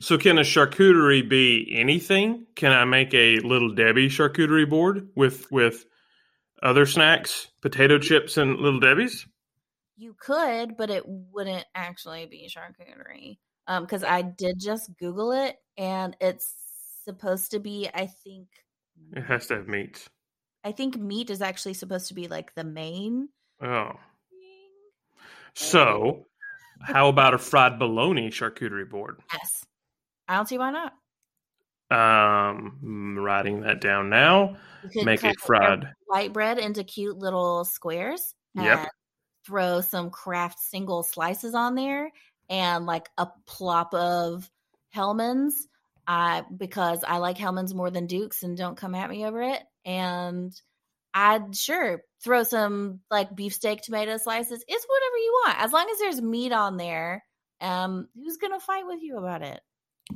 [0.00, 2.46] So, can a charcuterie be anything?
[2.54, 5.84] Can I make a little Debbie charcuterie board with with
[6.62, 9.26] other snacks, potato chips, and little Debbie's?
[9.96, 13.38] You could, but it wouldn't actually be charcuterie.
[13.66, 16.54] Um, because I did just Google it, and it's
[17.04, 18.48] supposed to be, I think,
[19.12, 20.06] it has to have meat.
[20.64, 23.28] I think meat is actually supposed to be like the main.
[23.62, 23.92] Oh.
[25.54, 26.26] So,
[26.84, 29.20] how about a fried bologna charcuterie board?
[29.32, 29.64] Yes.
[30.28, 30.92] I don't see why not.
[31.90, 34.56] Um, writing that down now.
[34.94, 38.34] Make a fried white bread into cute little squares.
[38.54, 38.88] Yep.
[39.46, 42.10] Throw some Kraft single slices on there
[42.48, 44.48] and like a plop of
[44.90, 45.68] Hellmann's
[46.06, 49.62] I because I like Hellmann's more than Duke's and don't come at me over it.
[49.84, 50.52] And
[51.12, 54.64] I'd sure throw some like beefsteak tomato slices.
[54.66, 55.60] It's whatever you want.
[55.60, 57.22] As long as there's meat on there,
[57.60, 59.60] um, who's gonna fight with you about it?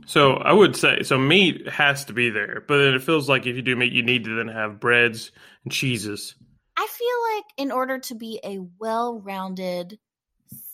[0.06, 3.46] So I would say so meat has to be there, but then it feels like
[3.46, 5.30] if you do meat, you need to then have breads
[5.64, 6.34] and cheeses.
[6.76, 9.98] I feel like in order to be a well-rounded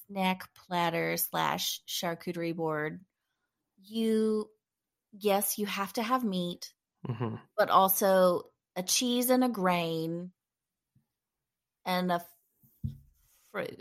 [0.07, 3.01] snack platter slash charcuterie board,
[3.83, 4.49] you
[5.18, 6.73] yes, you have to have meat,
[7.09, 7.37] mm-hmm.
[7.57, 8.42] but also
[8.77, 10.33] a cheese and a grain
[11.87, 12.25] and a
[13.51, 13.81] fruit.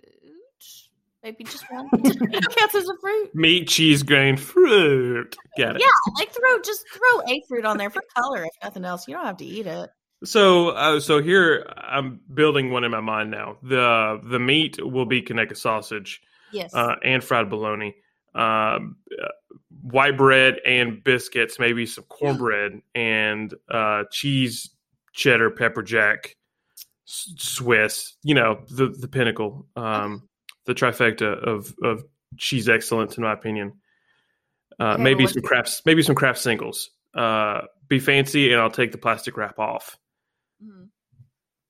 [1.24, 1.90] Maybe just one.
[2.58, 3.34] counts as a fruit.
[3.34, 5.38] Meat, cheese, grain, fruit.
[5.56, 5.82] Get it?
[5.82, 9.08] Yeah, like throw just throw a fruit on there for color, if nothing else.
[9.08, 9.90] You don't have to eat it.
[10.26, 13.58] So, uh, so here I'm building one in my mind now.
[13.64, 17.96] the The meat will be Conecuh sausage, yes, uh, and fried bologna.
[18.36, 19.28] Um, uh,
[19.82, 24.72] white bread and biscuits, maybe some cornbread and uh, cheese,
[25.14, 26.36] cheddar, pepper jack,
[27.14, 28.14] Swiss.
[28.24, 30.28] You know the the pinnacle, um,
[30.66, 32.04] the trifecta of of
[32.38, 33.74] cheese excellence, in my opinion.
[34.80, 36.90] Uh, okay, maybe some Kraft, maybe some Kraft singles.
[37.16, 39.98] Uh, be fancy, and I'll take the plastic wrap off.
[40.64, 40.86] Mm-hmm.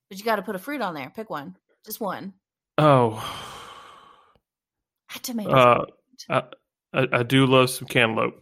[0.10, 1.12] But you got to put a fruit on there.
[1.13, 2.34] Pick one, just one.
[2.77, 3.21] Oh,
[5.21, 5.53] tomatoes.
[5.53, 5.86] Uh,
[6.29, 6.43] I,
[6.93, 8.41] I, I do love some cantaloupe.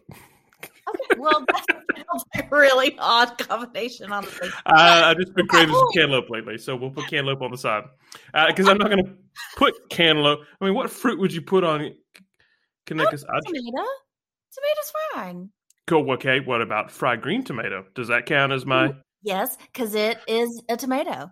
[0.64, 1.66] Okay, well, that's
[2.34, 6.76] a really odd combination on the I, I've just been craving some cantaloupe lately, so
[6.76, 7.84] we'll put cantaloupe on the side.
[8.46, 9.12] Because uh, I'm not going to
[9.56, 10.40] put cantaloupe.
[10.60, 11.94] I mean, what fruit would you put on
[12.86, 13.24] Conecuh?
[13.28, 13.88] Oh, tomato.
[14.52, 15.50] Tomato's fine.
[15.86, 16.10] Cool.
[16.12, 16.40] Okay.
[16.40, 17.84] What about fried green tomato?
[17.94, 18.94] Does that count as my?
[19.22, 21.28] Yes, because it is a tomato.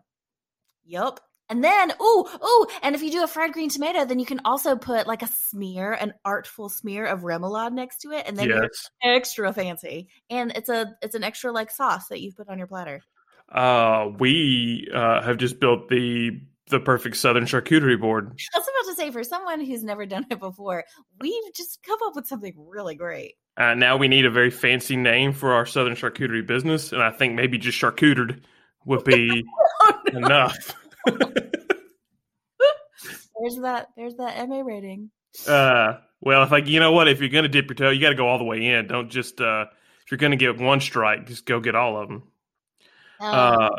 [0.84, 1.20] Yup.
[1.50, 4.40] And then, ooh, ooh, and if you do a fried green tomato, then you can
[4.44, 8.48] also put like a smear, an artful smear of remoulade next to it, and then
[8.48, 8.90] Yes.
[9.02, 10.08] you're extra fancy.
[10.30, 13.02] And it's a it's an extra like sauce that you've put on your platter.
[13.52, 18.26] Uh, we uh, have just built the the perfect southern charcuterie board.
[18.54, 20.84] I was about to say, for someone who's never done it before,
[21.20, 23.34] we've just come up with something really great.
[23.56, 27.10] Uh, now we need a very fancy name for our southern charcuterie business, and I
[27.10, 28.42] think maybe just charcutered
[28.84, 29.44] would be
[30.12, 30.76] enough.
[31.06, 31.20] There's
[33.62, 33.88] that.
[33.96, 35.10] There's that MA rating.
[35.48, 38.10] Uh, well, if like you know what, if you're gonna dip your toe, you got
[38.10, 38.86] to go all the way in.
[38.86, 39.66] Don't just uh,
[40.04, 42.22] if you're gonna get one strike, just go get all of them.
[43.20, 43.70] Um, Uh,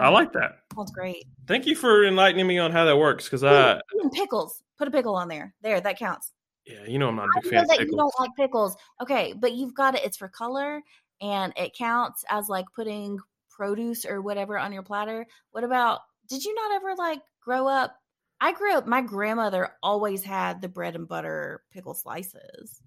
[0.00, 0.58] I like that.
[0.76, 1.24] That's great.
[1.46, 3.80] Thank you for enlightening me on how that works, because I,
[4.14, 4.62] pickles.
[4.78, 5.54] Put a pickle on there.
[5.62, 6.32] There, that counts.
[6.66, 8.30] yeah, you know, I'm not a I big know fan of that you don't like
[8.36, 8.76] pickles.
[9.02, 10.04] Okay, but you've got it.
[10.04, 10.80] It's for color,
[11.20, 13.18] and it counts as like putting
[13.50, 15.26] produce or whatever on your platter.
[15.50, 16.00] What about?
[16.28, 17.96] Did you not ever like grow up?
[18.40, 18.86] I grew up.
[18.86, 22.80] My grandmother always had the bread and butter pickle slices,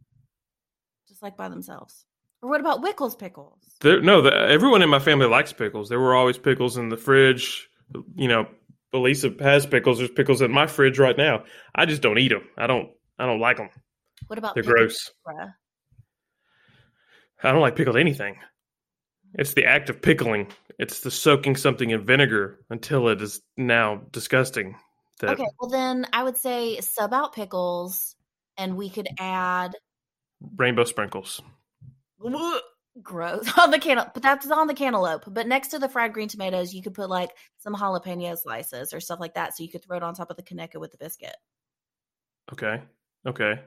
[1.07, 2.05] just like by themselves.
[2.41, 3.59] Or what about Wickles pickles?
[3.81, 5.89] There, no, the, everyone in my family likes pickles.
[5.89, 7.69] There were always pickles in the fridge.
[8.15, 8.47] You know,
[8.93, 9.97] Elisa has pickles.
[9.97, 11.43] There's pickles in my fridge right now.
[11.75, 12.47] I just don't eat them.
[12.57, 12.89] I don't.
[13.19, 13.69] I don't like them.
[14.27, 15.11] What about They're gross.
[17.43, 18.37] I don't like pickled anything.
[19.33, 20.47] It's the act of pickling.
[20.79, 24.75] It's the soaking something in vinegar until it is now disgusting.
[25.19, 28.15] That Okay, well then I would say sub out pickles,
[28.57, 29.75] and we could add
[30.55, 31.41] rainbow sprinkles.
[33.01, 35.25] gross on the cantaloupe, but that's on the cantaloupe.
[35.27, 37.29] But next to the fried green tomatoes, you could put like
[37.59, 40.37] some jalapeno slices or stuff like that, so you could throw it on top of
[40.37, 41.35] the Conecuh with the biscuit.
[42.51, 42.81] Okay.
[43.25, 43.59] Okay.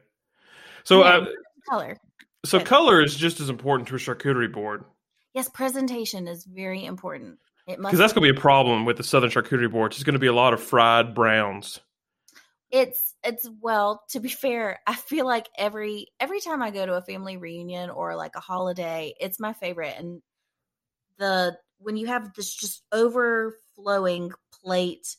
[0.84, 1.26] So, Yeah, uh,
[1.68, 1.96] Color,
[2.44, 4.84] so color is just as important to a charcuterie board
[5.34, 7.38] yes, presentation is very important.
[7.66, 7.92] It must.
[7.92, 9.96] because that's going to be a problem with the southern charcuterie boards.
[9.96, 11.80] It's going to be a lot of fried browns.
[12.70, 16.94] it's it's well to be fair i feel like every every time i go to
[16.94, 20.20] a family reunion or like a holiday it's my favorite and
[21.18, 25.16] the when you have this just overflowing plate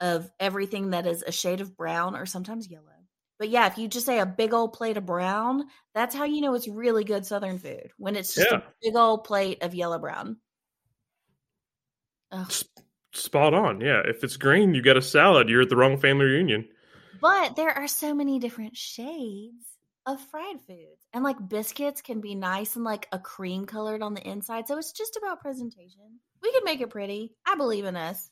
[0.00, 2.97] of everything that is a shade of brown or sometimes yellow
[3.38, 6.40] but yeah if you just say a big old plate of brown that's how you
[6.40, 8.58] know it's really good southern food when it's just Yeah.
[8.58, 10.36] a big old plate of yellow brown.
[13.12, 13.80] Spot on.
[13.80, 14.02] Yeah.
[14.04, 15.48] If it's green, you got a salad.
[15.48, 16.68] You're at the wrong family reunion.
[17.20, 19.64] But there are so many different shades
[20.06, 21.06] of fried foods.
[21.12, 24.68] And like biscuits can be nice and like a cream colored on the inside.
[24.68, 26.20] So it's just about presentation.
[26.42, 27.32] We could make it pretty.
[27.46, 28.30] I believe in us.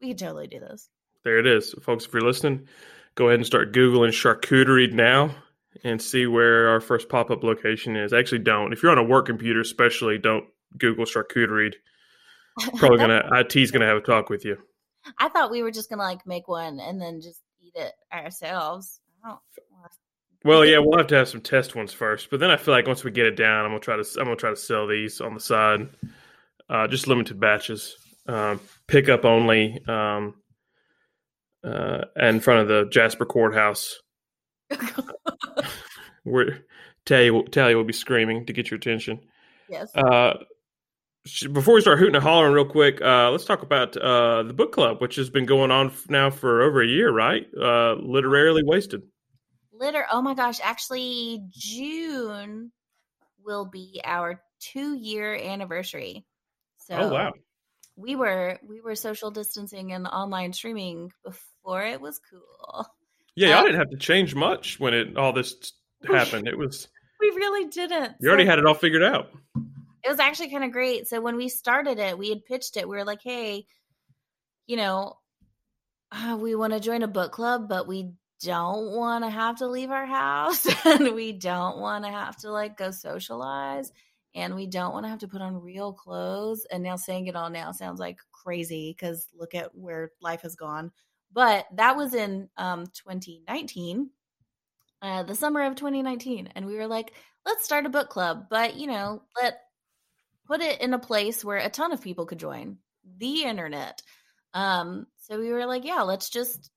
[0.00, 0.88] We could totally do this.
[1.22, 1.74] There it is.
[1.82, 2.66] Folks, if you're listening,
[3.14, 5.34] go ahead and start Googling charcuterie now
[5.82, 8.12] and see where our first pop up location is.
[8.12, 8.72] Actually, don't.
[8.72, 10.44] If you're on a work computer, especially, don't
[10.78, 11.74] Google charcuterie.
[12.76, 14.56] Probably gonna IT's gonna have a talk with you.
[15.18, 19.00] I thought we were just gonna like make one and then just eat it ourselves.
[19.24, 19.40] I don't
[20.44, 22.86] Well, yeah, we'll have to have some test ones first, but then I feel like
[22.86, 25.20] once we get it down, I'm gonna try to I'm gonna try to sell these
[25.20, 25.88] on the side,
[26.68, 27.96] uh, just limited batches,
[28.28, 30.34] um, pickup only, um,
[31.64, 34.00] uh, in front of the Jasper Courthouse.
[36.24, 36.64] Where
[37.04, 39.20] Talia will, will be screaming to get your attention.
[39.68, 39.94] yes.
[39.94, 40.34] Uh,
[41.52, 44.72] before we start hooting and hollering real quick, uh, let's talk about uh, the book
[44.72, 47.46] club, which has been going on now for over a year, right?
[47.58, 49.02] Uh, literarily wasted.
[49.72, 50.04] Litter.
[50.12, 50.60] Oh my gosh!
[50.62, 52.72] Actually, June
[53.42, 56.24] will be our two-year anniversary.
[56.78, 57.32] So oh wow!
[57.96, 62.86] we were we were social distancing and online streaming before it was cool.
[63.36, 65.72] Yeah, y'all Uh, didn't have to change much when it all this
[66.06, 66.46] happened.
[66.46, 66.88] It was
[67.20, 68.14] We really didn't.
[68.20, 69.30] you already So had it all figured out.
[70.04, 71.08] it was actually kind of great.
[71.08, 72.88] So when we started it, we had pitched it.
[72.88, 73.66] We were like, "Hey,
[74.66, 75.18] you know,
[76.12, 79.66] uh, we want to join a book club, but we don't want to have to
[79.66, 83.90] leave our house, and we don't want to have to like go socialize,
[84.34, 87.36] and we don't want to have to put on real clothes." And now saying it
[87.36, 90.92] all now sounds like crazy because look at where life has gone.
[91.34, 94.10] But that was in um, 2019,
[95.02, 97.12] uh, the summer of 2019, and we were like,
[97.44, 99.58] "Let's start a book club," but you know, let
[100.46, 102.78] put it in a place where a ton of people could join
[103.18, 104.02] the internet.
[104.52, 106.70] Um, so we were like, yeah, let's just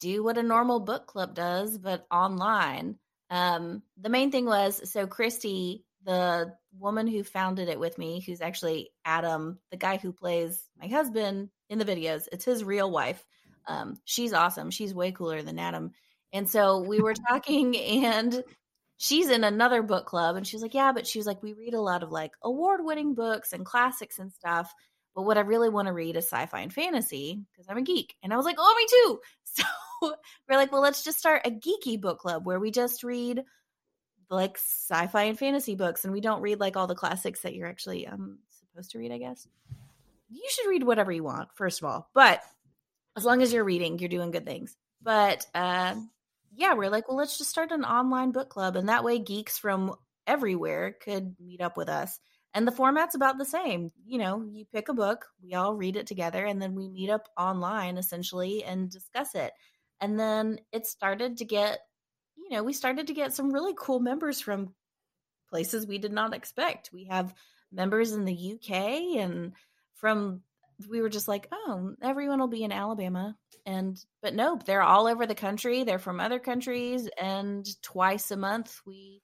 [0.00, 2.98] do what a normal book club does, but online.
[3.30, 8.40] Um, the main thing was so Christy, the woman who founded it with me, who's
[8.40, 13.24] actually Adam, the guy who plays my husband in the videos, it's his real wife.
[13.66, 14.70] Um, she's awesome.
[14.70, 15.92] She's way cooler than Adam.
[16.32, 18.42] And so we were talking, and
[18.96, 21.74] she's in another book club and she's like yeah but she was like we read
[21.74, 24.72] a lot of like award winning books and classics and stuff
[25.14, 27.82] But what I really want to read is sci fi and fantasy because I'm a
[27.82, 28.14] geek.
[28.22, 29.20] And I was like, oh, me too.
[30.00, 30.16] So
[30.48, 33.44] we're like, well, let's just start a geeky book club where we just read
[34.28, 37.68] like sci-fi and fantasy books and we don't read like all the classics that you're
[37.68, 39.46] actually um supposed to read i guess
[40.30, 42.42] you should read whatever you want first of all but
[43.16, 44.76] as long as you're reading you're doing good things.
[45.02, 45.94] But uh
[46.56, 49.58] yeah we're like well let's just start an online book club and that way geeks
[49.58, 49.94] from
[50.26, 52.18] everywhere could meet up with us.
[52.56, 53.90] And the format's about the same.
[54.06, 57.10] You know you pick a book we all read it together and then we meet
[57.10, 59.52] up online essentially and discuss it.
[60.00, 61.80] And then it started to get
[62.36, 64.74] you know we started to get some really cool members from
[65.50, 66.90] places we did not expect.
[66.92, 67.34] We have
[67.72, 69.52] members in the uk and
[69.94, 70.42] from
[70.88, 75.06] we were just like oh everyone will be in alabama and but nope they're all
[75.06, 79.22] over the country they're from other countries and twice a month we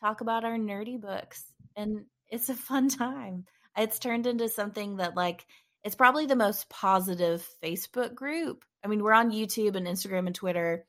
[0.00, 1.44] talk about our nerdy books
[1.76, 3.44] and it's a fun time.
[3.76, 5.46] It's turned into something that like
[5.84, 8.64] it's probably the most positive facebook group.
[8.82, 10.86] I mean we're on youtube and instagram and twitter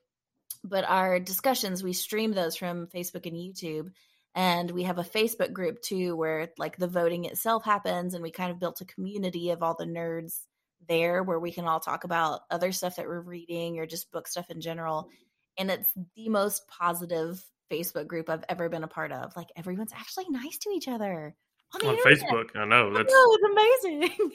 [0.64, 3.92] but our discussions we stream those from facebook and youtube
[4.38, 8.32] and we have a facebook group too where like the voting itself happens and we
[8.32, 10.42] kind of built a community of all the nerds
[10.88, 14.28] there where we can all talk about other stuff that we're reading or just book
[14.28, 15.10] stuff in general
[15.58, 19.92] and it's the most positive facebook group i've ever been a part of like everyone's
[19.94, 21.36] actually nice to each other
[21.74, 24.32] on, on facebook i know that's I know, it's amazing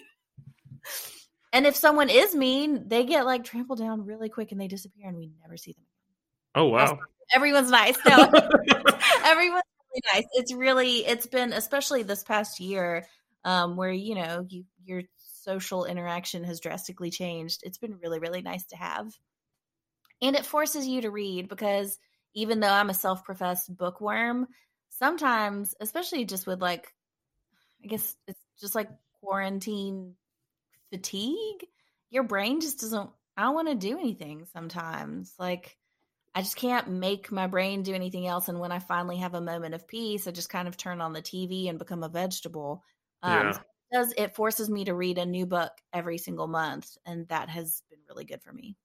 [1.55, 5.07] and if someone is mean they get like trampled down really quick and they disappear
[5.07, 5.85] and we never see them
[6.55, 6.99] Oh wow.
[7.33, 7.97] Everyone's nice.
[8.07, 8.31] No.
[9.25, 9.63] Everyone's
[9.93, 10.29] really nice.
[10.35, 13.07] It's really it's been especially this past year
[13.45, 17.63] um where you know you your social interaction has drastically changed.
[17.65, 19.13] It's been really really nice to have.
[20.21, 21.99] And it forces you to read because
[22.35, 24.47] even though I'm a self-professed bookworm,
[24.91, 26.93] sometimes especially just with like
[27.85, 28.91] I guess it's just like
[29.21, 30.15] quarantine
[30.91, 31.67] fatigue,
[32.11, 35.35] your brain just doesn't I don't want to do anything sometimes.
[35.39, 35.77] Like
[36.35, 38.49] I just can't make my brain do anything else.
[38.49, 41.13] And when I finally have a moment of peace, I just kind of turn on
[41.13, 42.83] the TV and become a vegetable.
[43.23, 43.53] Um, yeah.
[43.53, 47.29] So it does it forces me to read a new book every single month, and
[47.29, 48.77] that has been really good for me.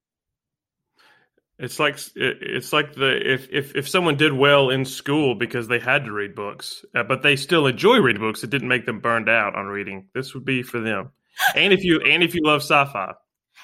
[1.57, 5.79] It's like it's like the if if if someone did well in school because they
[5.79, 8.99] had to read books, uh, but they still enjoy reading books, it didn't make them
[8.99, 10.09] burned out on reading.
[10.13, 11.11] This would be for them.
[11.55, 13.13] and if you and if you love sci-fi.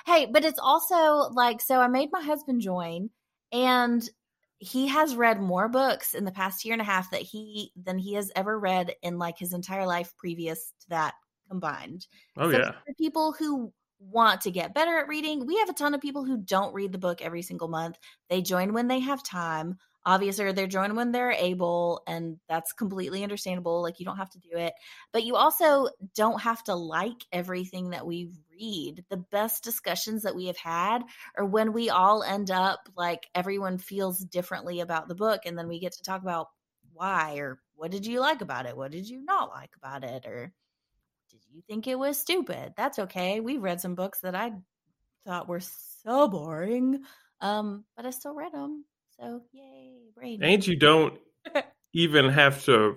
[0.06, 1.80] Hey, but it's also like so.
[1.80, 3.10] I made my husband join
[3.54, 4.10] and
[4.58, 7.97] he has read more books in the past year and a half that he than
[7.97, 11.14] he has ever read in like his entire life previous to that
[11.49, 12.08] combined.
[12.38, 12.72] Oh so yeah.
[12.97, 16.38] people who want to get better at reading, we have a ton of people who
[16.38, 17.97] don't read the book every single month.
[18.30, 23.24] They join when they have time obviously they're joining when they're able and that's completely
[23.24, 24.74] understandable like you don't have to do it.
[25.12, 29.06] But you also don't have to like everything that we read.
[29.10, 31.04] The best discussions that we have had
[31.38, 35.68] are when we all end up like everyone feels differently about the book and then
[35.68, 36.47] we get to talk about
[36.93, 38.78] why or what did you like about it?
[38.78, 40.26] What did you not like about it?
[40.26, 40.54] Or
[41.32, 42.74] did you think it was stupid?
[42.78, 43.39] That's okay.
[43.39, 44.51] We've read some books that i
[45.26, 45.62] thought were
[46.04, 47.01] so boring
[47.41, 48.86] um but i still read them
[49.20, 50.43] so yay, brain.
[50.43, 51.18] And you don't
[51.93, 52.95] even have to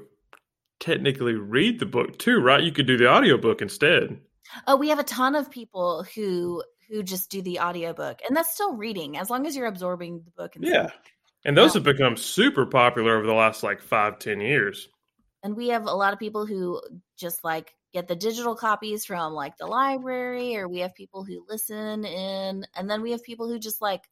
[0.80, 2.62] technically read the book too, right?
[2.62, 4.20] You could do the audiobook instead.
[4.66, 8.54] Oh, we have a ton of people who who just do the audiobook and that's
[8.54, 10.88] still reading as long as you're absorbing the book and yeah
[11.44, 14.88] and those um have become super popular over the last like five ten years
[15.42, 16.80] and we have a lot of people who
[17.16, 21.44] just like get the digital copies from like the library or we have people who
[21.48, 24.02] listen in and then we have people who just like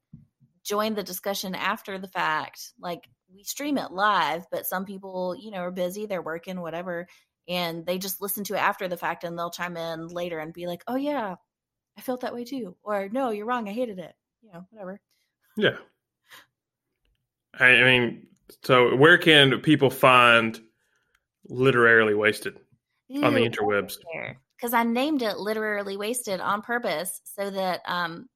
[0.65, 2.73] join the discussion after the fact.
[2.79, 7.07] Like we stream it live, but some people, you know, are busy, they're working, whatever,
[7.47, 10.53] and they just listen to it after the fact and they'll chime in later and
[10.53, 11.35] be like, "Oh yeah,
[11.97, 14.99] I felt that way too," or "No, you're wrong, I hated it." You know, whatever.
[15.55, 15.77] Yeah.
[17.57, 18.27] I mean,
[18.63, 20.59] so where can people find
[21.47, 22.59] literarily wasted
[23.23, 23.97] on the interwebs?
[24.57, 28.27] Because I named it literally wasted on purpose so that um,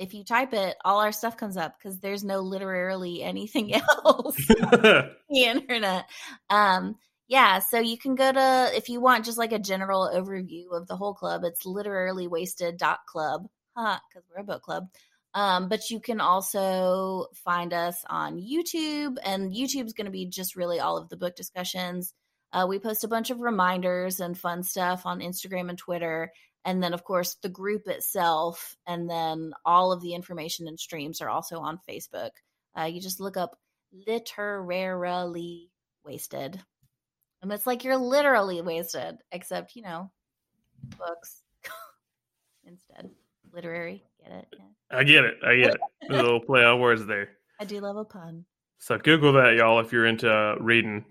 [0.00, 4.36] if you type it, all our stuff comes up because there's no literally anything else
[4.48, 6.06] the internet.
[6.48, 6.96] Um,
[7.28, 10.88] yeah, so you can go to if you want just like a general overview of
[10.88, 13.46] the whole club, it's literally wasted dot club
[13.76, 14.88] Because we're a book club.
[15.32, 20.56] Um, but you can also find us on YouTube, and YouTube's going to be just
[20.56, 22.14] really all of the book discussions.
[22.52, 26.32] Uh, we post a bunch of reminders and fun stuff on Instagram and Twitter
[26.64, 31.20] and then of course the group itself and then all of the information and streams
[31.20, 32.30] are also on facebook
[32.78, 33.58] uh, you just look up
[34.06, 35.70] literarily
[36.04, 36.60] wasted
[37.42, 40.10] and it's like you're literally wasted except you know
[40.98, 41.42] books
[42.64, 43.10] instead.
[43.52, 44.04] Literary.
[44.22, 44.48] Get it?
[44.56, 44.98] Yeah.
[44.98, 45.34] I get it.
[45.44, 45.80] I get it.
[46.10, 47.30] A little play on words there.
[47.58, 48.44] I do love a pun.
[48.78, 51.04] So Google that, y'all, if you're into uh, reading.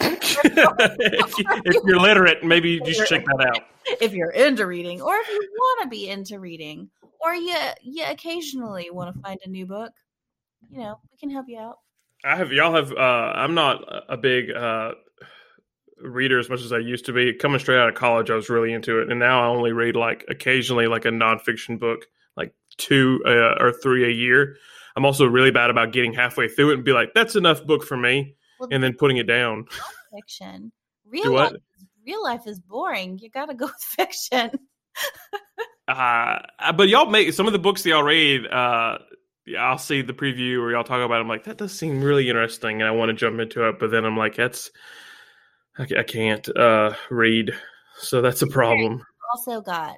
[0.00, 0.44] If,
[1.38, 3.64] you, if you're literate, maybe you should check that out.
[4.00, 8.04] If you're into reading, or if you want to be into reading, or you you
[8.08, 9.92] occasionally want to find a new book,
[10.70, 11.76] you know, we can help you out.
[12.24, 12.92] I have y'all have.
[12.92, 14.92] Uh, I'm not a big uh,
[16.02, 17.34] reader as much as I used to be.
[17.34, 19.96] Coming straight out of college, I was really into it, and now I only read
[19.96, 22.06] like occasionally like a nonfiction book,
[22.36, 24.56] like two uh, or three a year.
[24.96, 27.84] I'm also really bad about getting halfway through it and be like, "That's enough book
[27.84, 29.64] for me," Well, and then putting it down.
[30.14, 30.70] fiction.
[31.06, 31.52] Real life,
[32.06, 33.18] real life is boring.
[33.18, 34.50] You got to go with fiction.
[35.88, 36.38] Uh,
[36.76, 38.46] but y'all make some of the books that y'all read.
[38.46, 38.98] Uh,
[39.58, 41.16] I'll see the preview or y'all talk about.
[41.16, 43.78] It, I'm like, that does seem really interesting, and I want to jump into it.
[43.80, 44.70] But then I'm like, that's
[45.78, 47.52] I, I can't uh, read,
[47.96, 49.02] so that's a problem.
[49.34, 49.96] also got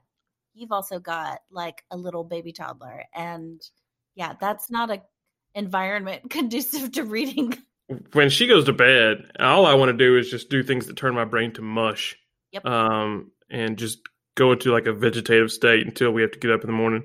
[0.55, 3.61] you've also got like a little baby toddler, and
[4.15, 5.03] yeah, that's not a
[5.55, 7.57] environment conducive to reading.
[8.13, 10.97] When she goes to bed, all I want to do is just do things that
[10.97, 12.17] turn my brain to mush.
[12.53, 12.67] Yep.
[12.67, 14.01] Um, and just
[14.35, 17.05] go into like a vegetative state until we have to get up in the morning.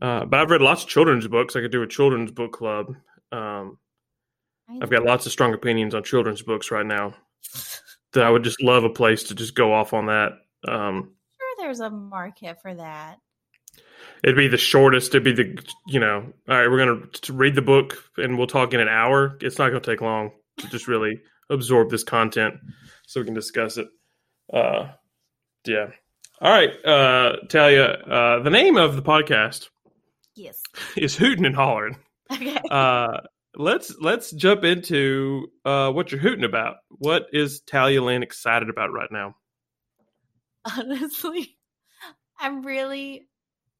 [0.00, 1.54] Uh, but I've read lots of children's books.
[1.54, 2.94] I could do a children's book club.
[3.30, 3.78] Um,
[4.80, 7.14] I've got lots of strong opinions on children's books right now.
[8.14, 10.32] That I would just love a place to just go off on that.
[10.68, 13.16] Um, sure there's a market for that.
[14.22, 15.14] It'd be the shortest.
[15.14, 16.32] It'd be the you know.
[16.48, 19.36] All right, we're gonna read the book and we'll talk in an hour.
[19.40, 21.20] It's not gonna take long to just really
[21.50, 22.54] absorb this content,
[23.06, 23.88] so we can discuss it.
[24.52, 24.92] Uh,
[25.66, 25.88] yeah.
[26.40, 27.84] All right, uh, Talia.
[27.84, 29.68] Uh, the name of the podcast
[30.34, 30.60] Yes.
[30.96, 31.96] is Hootin' and Hollering.
[32.32, 32.58] Okay.
[32.70, 33.18] Uh,
[33.54, 36.76] let's let's jump into uh, what you're hooting about.
[36.88, 39.36] What is Talia Lynn excited about right now?
[40.76, 41.56] Honestly,
[42.38, 43.28] I'm really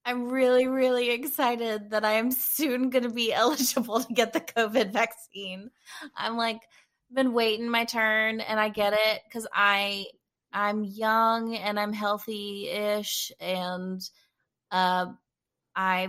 [0.04, 4.40] I'm really really excited that I am soon going to be eligible to get the
[4.40, 5.70] COVID vaccine.
[6.16, 6.60] I'm like
[7.12, 10.06] been waiting my turn and I get it cuz I
[10.52, 14.00] I'm young and I'm healthy-ish and
[14.70, 15.06] uh
[15.76, 16.08] I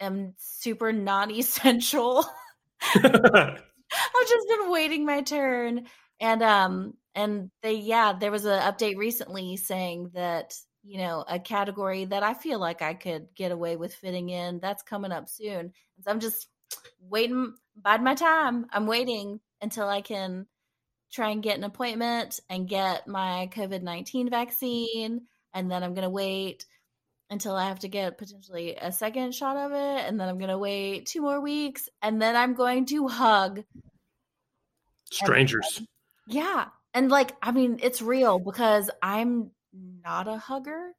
[0.00, 2.24] am super non-essential.
[2.94, 5.86] I've just been waiting my turn.
[6.20, 10.54] And um and they yeah, there was an update recently saying that,
[10.86, 14.60] you know, a category that I feel like I could get away with fitting in,
[14.60, 15.72] that's coming up soon.
[16.02, 16.48] So I'm just
[17.00, 18.66] waiting bide my time.
[18.72, 20.46] I'm waiting until I can
[21.12, 25.22] try and get an appointment and get my COVID-19 vaccine
[25.54, 26.66] and then I'm going to wait
[27.30, 30.50] until I have to get potentially a second shot of it and then I'm going
[30.50, 33.64] to wait 2 more weeks and then I'm going to hug
[35.10, 35.82] Strangers.
[36.28, 36.66] yeah.
[36.94, 39.50] And like, I mean, it's real because I'm
[40.02, 40.92] not a hugger.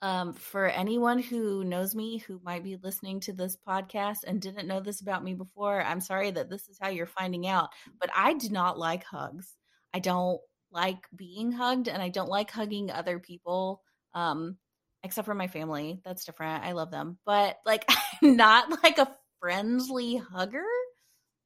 [0.00, 4.66] Um, for anyone who knows me who might be listening to this podcast and didn't
[4.66, 7.70] know this about me before, I'm sorry that this is how you're finding out.
[8.00, 9.56] But I do not like hugs.
[9.94, 10.40] I don't
[10.72, 13.82] like being hugged and I don't like hugging other people.
[14.14, 14.56] Um,
[15.04, 16.00] except for my family.
[16.04, 16.64] That's different.
[16.64, 17.18] I love them.
[17.24, 17.84] But like
[18.22, 20.64] I'm not like a friendly hugger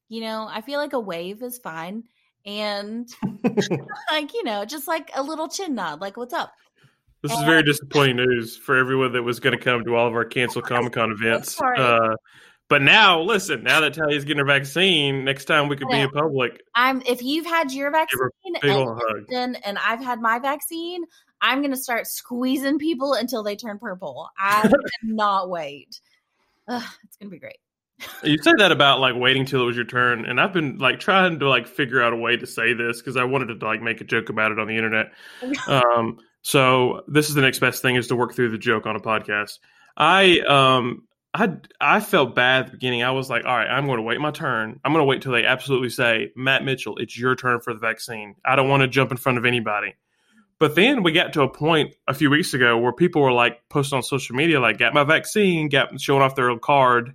[0.08, 2.04] you know i feel like a wave is fine
[2.46, 3.08] and
[4.10, 6.52] like you know just like a little chin nod like what's up?
[7.22, 10.14] This is very disappointing news for everyone that was going to come to all of
[10.14, 11.60] our canceled Comic Con events.
[11.60, 12.14] Uh,
[12.68, 16.10] but now, listen, now that Talia's getting her vaccine, next time we could be in
[16.10, 18.20] public, i'm if you've had your vaccine
[18.62, 19.24] and, hug.
[19.64, 21.04] And i've had my vaccine
[21.40, 24.28] i'm gonna start squeezing people until they turn purple.
[24.38, 24.70] I
[25.00, 26.00] cannot wait.
[26.68, 27.58] Ugh, it's gonna be great
[28.22, 31.00] you said that about like waiting till it was your turn, and I've been like
[31.00, 33.82] trying to like figure out a way to say this because I wanted to like
[33.82, 35.12] make a joke about it on the internet.
[35.68, 38.94] Um, so this is the next best thing is to work through the joke on
[38.94, 39.58] a podcast.
[39.96, 43.02] I um I I felt bad at the beginning.
[43.02, 44.80] I was like, all right, I'm going to wait my turn.
[44.84, 47.80] I'm going to wait till they absolutely say, Matt Mitchell, it's your turn for the
[47.80, 48.36] vaccine.
[48.44, 49.96] I don't want to jump in front of anybody.
[50.58, 53.60] But then we got to a point a few weeks ago where people were like
[53.68, 57.14] posting on social media, like, got my vaccine, got showing off their little card.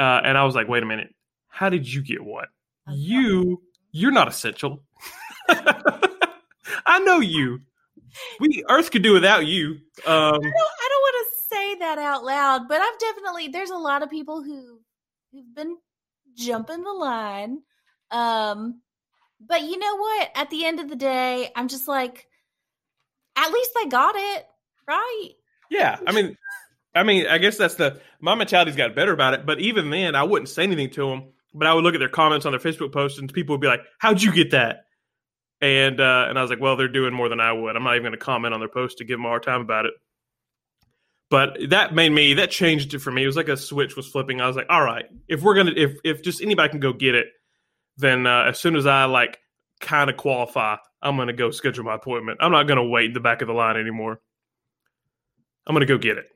[0.00, 1.14] Uh, and I was like, wait a minute,
[1.48, 2.48] how did you get what?
[2.88, 3.60] You,
[3.92, 4.82] you're not essential.
[5.50, 7.60] I know you.
[8.40, 9.72] We Earth could do without you.
[10.06, 13.70] Um, I don't, I don't want to say that out loud, but I've definitely there's
[13.70, 14.80] a lot of people who
[15.32, 15.76] who've been
[16.34, 17.60] jumping the line.
[18.10, 18.80] Um,
[19.38, 20.30] but you know what?
[20.34, 22.26] At the end of the day, I'm just like,
[23.36, 24.46] at least I got it
[24.88, 25.30] right.
[25.70, 26.36] Yeah, I mean,
[26.94, 29.46] I mean, I guess that's the my mentality's got better about it.
[29.46, 31.32] But even then, I wouldn't say anything to them.
[31.52, 33.66] But I would look at their comments on their Facebook posts, and people would be
[33.66, 34.84] like, "How'd you get that?"
[35.60, 37.76] And uh, and I was like, "Well, they're doing more than I would.
[37.76, 39.86] I'm not even going to comment on their post to give them hard time about
[39.86, 39.94] it."
[41.30, 43.22] But that made me that changed it for me.
[43.22, 44.40] It was like a switch was flipping.
[44.40, 47.14] I was like, all right, if we're gonna if if just anybody can go get
[47.14, 47.28] it,
[47.96, 49.38] then uh, as soon as I like
[49.80, 52.38] kind of qualify, I'm gonna go schedule my appointment.
[52.40, 54.20] I'm not gonna wait in the back of the line anymore.
[55.66, 56.26] I'm gonna go get it.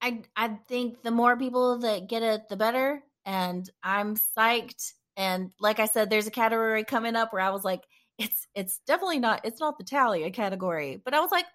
[0.00, 3.02] I I think the more people that get it, the better.
[3.24, 4.92] And I'm psyched.
[5.16, 7.82] And like I said, there's a category coming up where I was like,
[8.18, 11.46] it's it's definitely not it's not the Talia category, but I was like,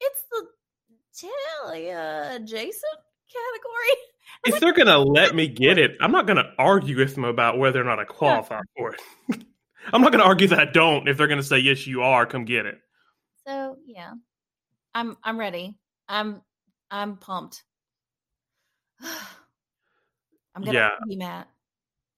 [0.00, 1.28] it's the
[1.64, 2.90] Talia Jason
[3.32, 3.96] category.
[4.44, 7.58] If like, they're gonna let me get it, I'm not gonna argue with them about
[7.58, 9.44] whether or not I qualify for it.
[9.92, 12.24] I'm not gonna argue that I don't if they're gonna say yes, you are.
[12.24, 12.78] Come get it.
[13.46, 14.12] So yeah,
[14.94, 15.76] I'm I'm ready.
[16.08, 16.40] I'm
[16.90, 17.62] I'm pumped.
[20.54, 20.90] I'm gonna Yeah.
[20.98, 21.48] hug you, Matt.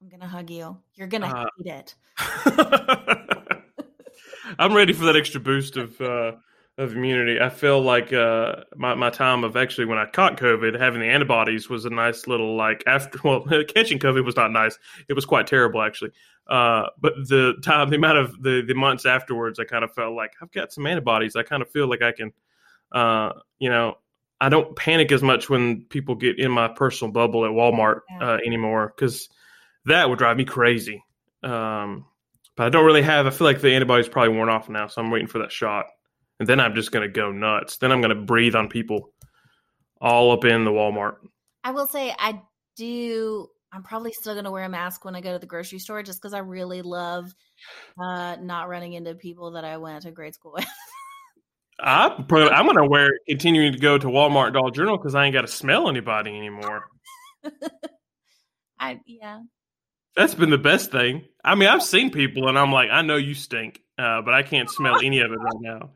[0.03, 0.77] I'm gonna hug you.
[0.95, 1.95] You're gonna Uh, hate it.
[4.59, 6.33] I'm ready for that extra boost of uh,
[6.77, 7.41] of immunity.
[7.41, 11.07] I feel like uh, my my time of actually when I caught COVID, having the
[11.07, 13.19] antibodies was a nice little like after.
[13.25, 14.79] Well, catching COVID was not nice.
[15.09, 16.11] It was quite terrible actually.
[16.47, 20.15] Uh, but the time, the amount of the the months afterwards, I kind of felt
[20.15, 21.37] like I've got some antibodies.
[21.37, 22.33] I kind of feel like I can,
[22.93, 23.97] uh, you know.
[24.41, 28.33] I don't panic as much when people get in my personal bubble at Walmart Yeah.
[28.33, 29.29] uh, anymore because
[29.87, 31.03] that would drive me crazy.
[31.43, 32.07] Um,
[32.57, 33.27] but I don't really have.
[33.27, 35.87] I feel like the antibody's probably worn off now, so I'm waiting for that shot,
[36.39, 37.79] and then I'm just gonna go nuts.
[37.79, 39.11] Then I'm gonna breathe on people
[40.01, 41.17] all up in the Walmart.
[41.63, 42.41] I will say I
[42.77, 43.49] do.
[43.73, 46.21] I'm probably still gonna wear a mask when I go to the grocery store, just
[46.21, 47.35] because I really love
[47.99, 50.67] uh, not running into people that I went to grade school with.
[51.81, 55.25] I'm probably, I'm gonna wear it continuing to go to Walmart Dollar General because I
[55.25, 56.85] ain't got to smell anybody anymore.
[58.79, 59.41] I yeah.
[60.17, 61.25] That's been the best thing.
[61.45, 64.43] I mean, I've seen people and I'm like, I know you stink, uh, but I
[64.43, 65.91] can't smell any of it right now.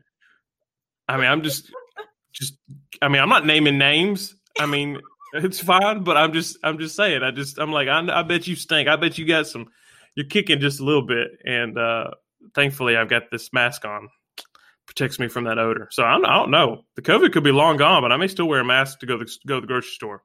[1.07, 1.71] I mean, I'm just,
[2.33, 2.55] just.
[3.01, 4.35] I mean, I'm not naming names.
[4.59, 4.99] I mean,
[5.33, 7.23] it's fine, but I'm just, I'm just saying.
[7.23, 8.89] I just, I'm like, I, I bet you stink.
[8.89, 9.67] I bet you got some.
[10.15, 12.11] You're kicking just a little bit, and uh,
[12.53, 14.09] thankfully, I've got this mask on,
[14.89, 15.87] protects me from that odor.
[15.91, 16.81] So I don't, I don't know.
[16.95, 19.17] The COVID could be long gone, but I may still wear a mask to go
[19.19, 20.23] to, go to the grocery store.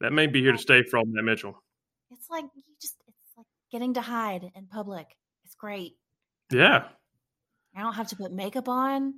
[0.00, 1.62] That may be here to stay for all that Mitchell.
[2.10, 5.06] It's like you just it's like getting to hide in public.
[5.44, 5.92] It's great.
[6.50, 6.84] Yeah.
[7.76, 9.12] I don't have to put makeup on.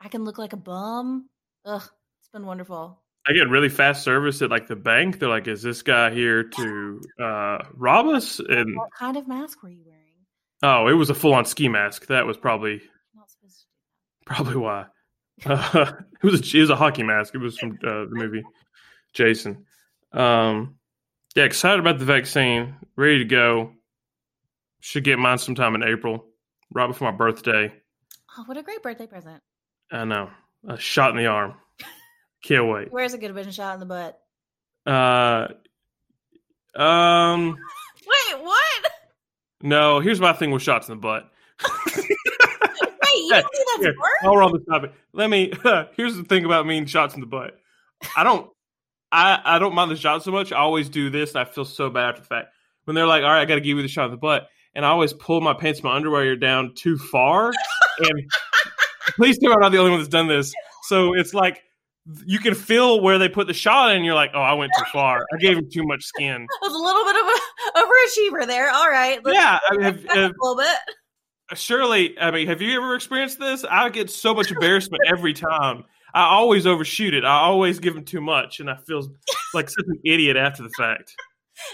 [0.00, 1.28] I can look like a bum.
[1.64, 1.82] Ugh,
[2.20, 3.02] it's been wonderful.
[3.26, 5.18] I get really fast service at like the bank.
[5.18, 9.62] They're like, "Is this guy here to uh, rob us?" And What kind of mask
[9.64, 10.04] were you wearing?
[10.62, 12.06] oh, it was a full on ski mask.
[12.06, 12.80] That was probably You're
[13.16, 14.86] not supposed to do probably why.
[15.44, 17.34] Uh, it was a, it was a hockey mask.
[17.34, 18.44] It was from uh, the movie
[19.12, 19.64] Jason.
[20.12, 20.76] Um,
[21.34, 22.76] yeah, excited about the vaccine.
[22.96, 23.72] Ready to go.
[24.80, 26.24] Should get mine sometime in April,
[26.72, 27.72] right before my birthday.
[28.36, 29.42] Oh, what a great birthday present.
[29.90, 30.30] I know.
[30.68, 31.54] A shot in the arm.
[32.42, 32.88] Can't wait.
[32.92, 34.20] Where's a good been shot in the butt?
[34.86, 35.48] Uh,
[36.80, 37.56] um.
[38.06, 38.90] Wait, what?
[39.60, 41.30] No, here's my thing with shots in the butt.
[43.28, 45.52] You don't think that's Here, while we're on topic, let me.
[45.96, 47.58] here's the thing about me and shots in the butt.
[48.16, 48.50] I don't.
[49.10, 50.52] I I don't mind the shot so much.
[50.52, 52.48] I always do this, and I feel so bad after the fact
[52.84, 54.48] when they're like, "All right, I got to give you the shot in the butt,"
[54.74, 57.52] and I always pull my pants, my underwear down too far.
[58.00, 58.30] and
[59.16, 60.52] please tell me I'm not the only one that's done this.
[60.84, 61.62] So it's like
[62.24, 63.96] you can feel where they put the shot in.
[63.96, 65.26] And you're like, "Oh, I went too far.
[65.34, 68.70] I gave him too much skin." I was a little bit of a overachiever there.
[68.70, 69.20] All right.
[69.26, 70.78] Yeah, I mean, have, back have, a little bit.
[71.54, 73.64] Surely i mean have you ever experienced this?
[73.64, 75.84] I get so much embarrassment every time.
[76.14, 77.24] I always overshoot it.
[77.24, 79.08] I always give them too much and i feel
[79.54, 81.14] like such an idiot after the fact.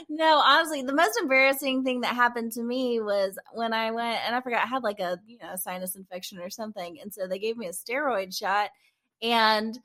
[0.08, 4.34] No, honestly, the most embarrassing thing that happened to me was when I went and
[4.34, 7.38] I forgot I had like a you know sinus infection or something, and so they
[7.38, 8.70] gave me a steroid shot,
[9.22, 9.78] and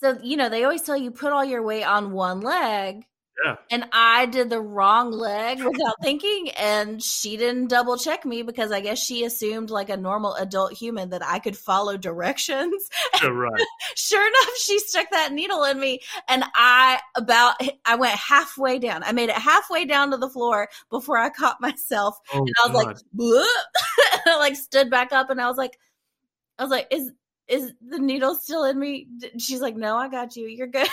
[0.00, 3.04] so you know they always tell you put all your weight on one leg.
[3.44, 3.56] Yeah.
[3.70, 8.70] And I did the wrong leg without thinking, and she didn't double check me because
[8.70, 12.88] I guess she assumed, like a normal adult human, that I could follow directions.
[13.22, 13.62] right
[13.96, 19.02] sure enough, she stuck that needle in me, and I about I went halfway down.
[19.04, 22.68] I made it halfway down to the floor before I caught myself, oh, and I
[22.68, 23.02] was like, God.
[23.16, 25.78] "Bleh." I like stood back up, and I was like,
[26.58, 27.10] I was like, is
[27.48, 29.08] is the needle still in me?
[29.38, 30.46] She's like, no, I got you.
[30.46, 30.82] You're good.
[30.82, 30.88] and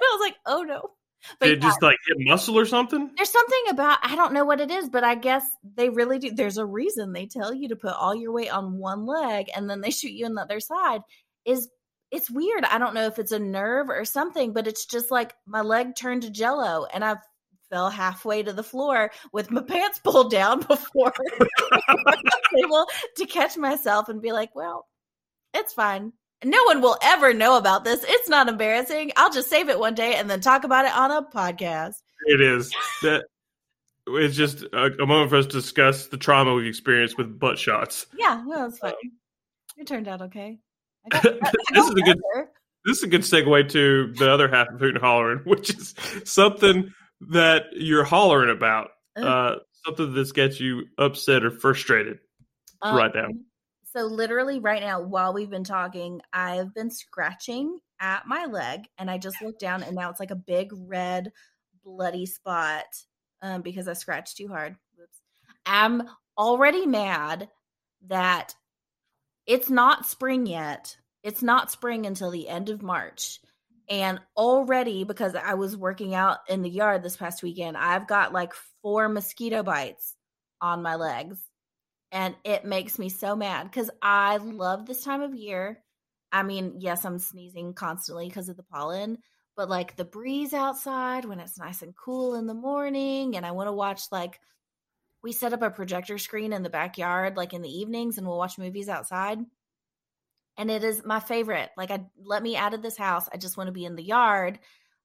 [0.00, 0.90] I was like, oh no.
[1.38, 4.44] But it yeah, just like hit muscle or something there's something about I don't know
[4.44, 5.44] what it is, but I guess
[5.76, 6.30] they really do.
[6.30, 9.68] There's a reason they tell you to put all your weight on one leg and
[9.68, 11.02] then they shoot you in the other side.
[11.44, 11.68] Is
[12.10, 12.64] it's weird.
[12.64, 15.94] I don't know if it's a nerve or something, but it's just like my leg
[15.94, 17.16] turned to jello and I
[17.70, 21.12] fell halfway to the floor with my pants pulled down before
[21.88, 24.86] I was able to catch myself and be like, well,
[25.54, 26.12] it's fine.
[26.44, 28.04] No one will ever know about this.
[28.06, 29.12] It's not embarrassing.
[29.16, 31.96] I'll just save it one day and then talk about it on a podcast.
[32.26, 32.72] It is
[33.02, 33.24] that
[34.06, 37.58] it's just a, a moment for us to discuss the trauma we've experienced with butt
[37.58, 38.06] shots.
[38.16, 38.92] Yeah, no, it's fine.
[39.76, 40.58] It turned out okay.
[41.12, 41.22] I got,
[41.72, 42.18] this is a good.
[42.86, 45.94] This is a good segue to the other half of Hoot and Hollering, which is
[46.24, 46.90] something
[47.28, 48.88] that you're hollering about.
[49.16, 52.20] Uh, something that's gets you upset or frustrated
[52.80, 53.28] um, right now.
[53.92, 59.10] So literally right now, while we've been talking, I've been scratching at my leg, and
[59.10, 61.32] I just looked down, and now it's like a big red
[61.84, 62.84] bloody spot
[63.42, 64.76] um, because I scratched too hard.
[65.02, 65.20] Oops.
[65.66, 66.02] I'm
[66.38, 67.48] already mad
[68.06, 68.54] that
[69.46, 70.96] it's not spring yet.
[71.24, 73.40] It's not spring until the end of March.
[73.88, 78.32] And already, because I was working out in the yard this past weekend, I've got
[78.32, 80.14] like four mosquito bites
[80.60, 81.38] on my legs.
[82.12, 85.82] And it makes me so mad because I love this time of year.
[86.32, 89.18] I mean, yes, I'm sneezing constantly because of the pollen,
[89.56, 93.52] but like the breeze outside when it's nice and cool in the morning, and I
[93.52, 94.40] want to watch like
[95.22, 98.38] we set up a projector screen in the backyard like in the evenings and we'll
[98.38, 99.38] watch movies outside.
[100.56, 101.70] And it is my favorite.
[101.76, 103.28] Like i let me out of this house.
[103.32, 104.58] I just want to be in the yard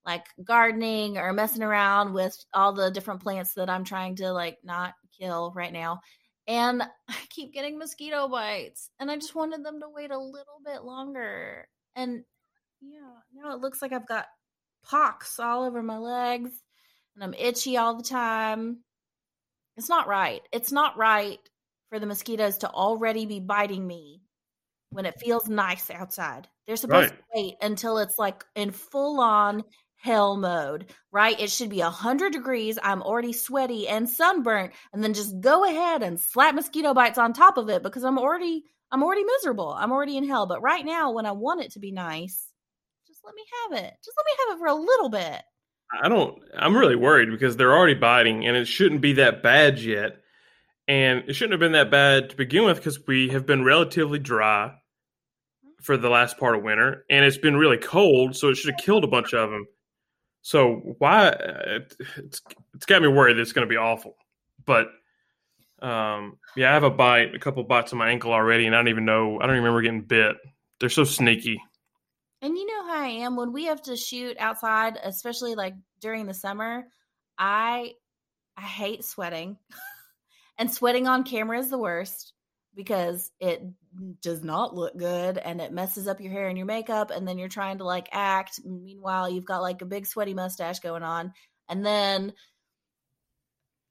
[0.06, 4.58] like gardening or messing around with all the different plants that i'm trying to like
[4.64, 5.99] not kill right now
[6.48, 10.60] and i keep getting mosquito bites and i just wanted them to wait a little
[10.66, 12.24] bit longer and
[12.82, 13.00] yeah
[13.34, 14.26] now it looks like i've got
[14.84, 16.52] pox all over my legs
[17.16, 18.78] and i'm itchy all the time
[19.78, 20.41] it's not right.
[20.52, 21.39] It's not right
[21.89, 24.22] for the mosquitoes to already be biting me
[24.91, 26.48] when it feels nice outside.
[26.66, 27.20] They're supposed right.
[27.20, 29.64] to wait until it's like in full on
[29.98, 31.39] hell mode, right?
[31.39, 32.78] It should be 100 degrees.
[32.82, 37.34] I'm already sweaty and sunburnt and then just go ahead and slap mosquito bites on
[37.34, 39.76] top of it because I'm already I'm already miserable.
[39.78, 40.46] I'm already in hell.
[40.46, 42.48] But right now when I want it to be nice,
[43.08, 43.93] just let me have it.
[44.04, 45.41] Just let me have it for a little bit.
[46.02, 46.41] I don't.
[46.58, 50.18] I'm really worried because they're already biting, and it shouldn't be that bad yet.
[50.88, 54.20] And it shouldn't have been that bad to begin with because we have been relatively
[54.20, 54.74] dry
[55.82, 58.84] for the last part of winter, and it's been really cold, so it should have
[58.84, 59.68] killed a bunch of them.
[60.46, 61.36] So why?
[62.20, 62.39] It's
[62.76, 64.16] it's got me worried that it's going to be awful.
[64.64, 64.89] But
[65.82, 68.78] um, yeah, I have a bite, a couple bites on my ankle already, and I
[68.78, 69.39] don't even know.
[69.41, 70.36] I don't remember getting bit.
[70.80, 71.60] They're so sneaky.
[72.43, 76.28] And you know how I am when we have to shoot outside, especially like during
[76.28, 76.89] the summer.
[77.39, 77.93] I
[78.56, 79.58] I hate sweating.
[80.60, 82.34] and sweating on camera is the worst
[82.76, 83.63] because it
[84.21, 87.38] does not look good and it messes up your hair and your makeup and then
[87.38, 91.34] you're trying to like act meanwhile you've got like a big sweaty mustache going on
[91.69, 92.34] and then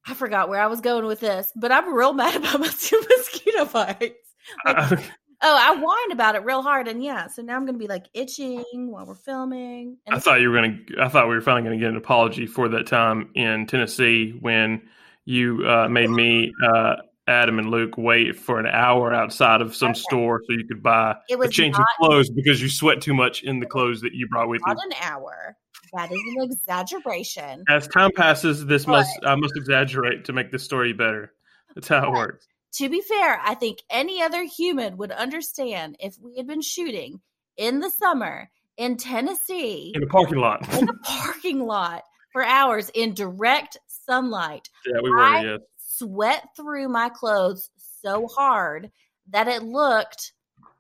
[0.07, 3.03] I forgot where I was going with this, but I'm real mad about my two
[3.09, 4.35] mosquito bites.
[4.67, 5.01] Like,
[5.47, 7.87] Oh, I whined about it real hard, and yeah, so now I'm going to be
[7.87, 9.99] like itching while we're filming.
[10.09, 11.03] I thought you were going to.
[11.03, 14.31] I thought we were finally going to get an apology for that time in Tennessee
[14.41, 14.81] when
[15.27, 16.97] you uh, made me, uh,
[17.27, 20.01] Adam, and Luke wait for an hour outside of some okay.
[20.01, 23.61] store so you could buy a change of clothes because you sweat too much in
[23.61, 24.89] the clothes that you brought with not you.
[24.89, 25.57] Not an hour.
[25.95, 27.65] That is an exaggeration.
[27.69, 31.33] As time passes, this but, must I must exaggerate to make the story better.
[31.75, 36.17] That's how it works to be fair, I think any other human would understand if
[36.21, 37.21] we had been shooting
[37.57, 40.69] in the summer in Tennessee in a parking lot.
[40.77, 42.03] in a parking lot
[42.33, 44.69] for hours in direct sunlight.
[44.87, 45.57] Yeah, we were, I yeah.
[45.99, 47.71] Sweat through my clothes
[48.03, 48.91] so hard
[49.31, 50.33] that it looked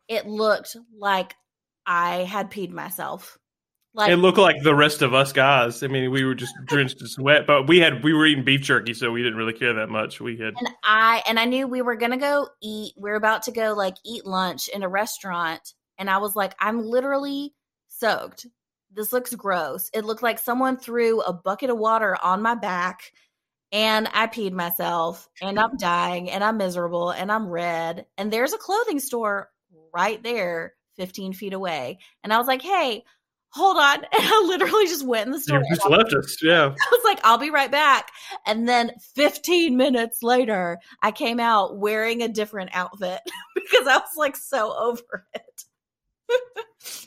[0.08, 1.34] it looked like
[1.86, 3.38] I had peed myself.
[3.96, 5.82] Like it looked like the rest of us guys.
[5.82, 8.60] I mean, we were just drenched in sweat, but we had we were eating beef
[8.60, 10.20] jerky, so we didn't really care that much.
[10.20, 12.94] We had and I and I knew we were gonna go eat.
[12.96, 16.54] We are about to go like eat lunch in a restaurant, and I was like,
[16.58, 17.54] I'm literally
[17.88, 18.46] soaked.
[18.92, 19.90] This looks gross.
[19.94, 23.12] It looked like someone threw a bucket of water on my back,
[23.74, 28.06] and I peed myself, and I'm dying, and I'm miserable, and I'm red.
[28.16, 29.50] And there's a clothing store
[29.94, 33.04] right there, 15 feet away, and I was like, hey
[33.54, 33.98] hold on.
[34.12, 35.60] And I literally just went in the store.
[35.60, 36.36] You just left us.
[36.42, 36.64] Yeah.
[36.66, 38.10] I was like, I'll be right back.
[38.46, 43.20] And then 15 minutes later, I came out wearing a different outfit
[43.54, 45.64] because I was like so over it.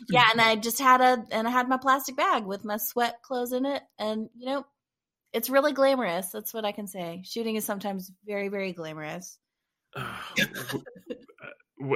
[0.09, 0.26] yeah.
[0.32, 3.53] And I just had a, and I had my plastic bag with my sweat clothes
[3.53, 3.84] in it.
[3.99, 4.65] And, you know,
[5.34, 6.30] it's really glamorous.
[6.30, 7.21] That's what I can say.
[7.25, 9.38] Shooting is sometimes very, very glamorous.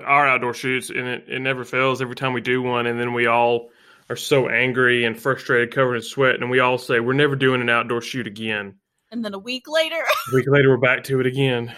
[0.06, 2.86] Our outdoor shoots, and it, it never fails every time we do one.
[2.86, 3.70] And then we all,
[4.12, 7.62] are so angry and frustrated, covered in sweat, and we all say we're never doing
[7.62, 8.76] an outdoor shoot again.
[9.10, 11.74] And then a week later, a week later, we're back to it again.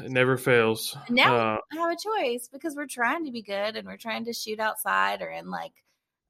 [0.00, 0.96] It never fails.
[1.08, 4.24] Now Uh, we have a choice because we're trying to be good and we're trying
[4.26, 5.72] to shoot outside or in like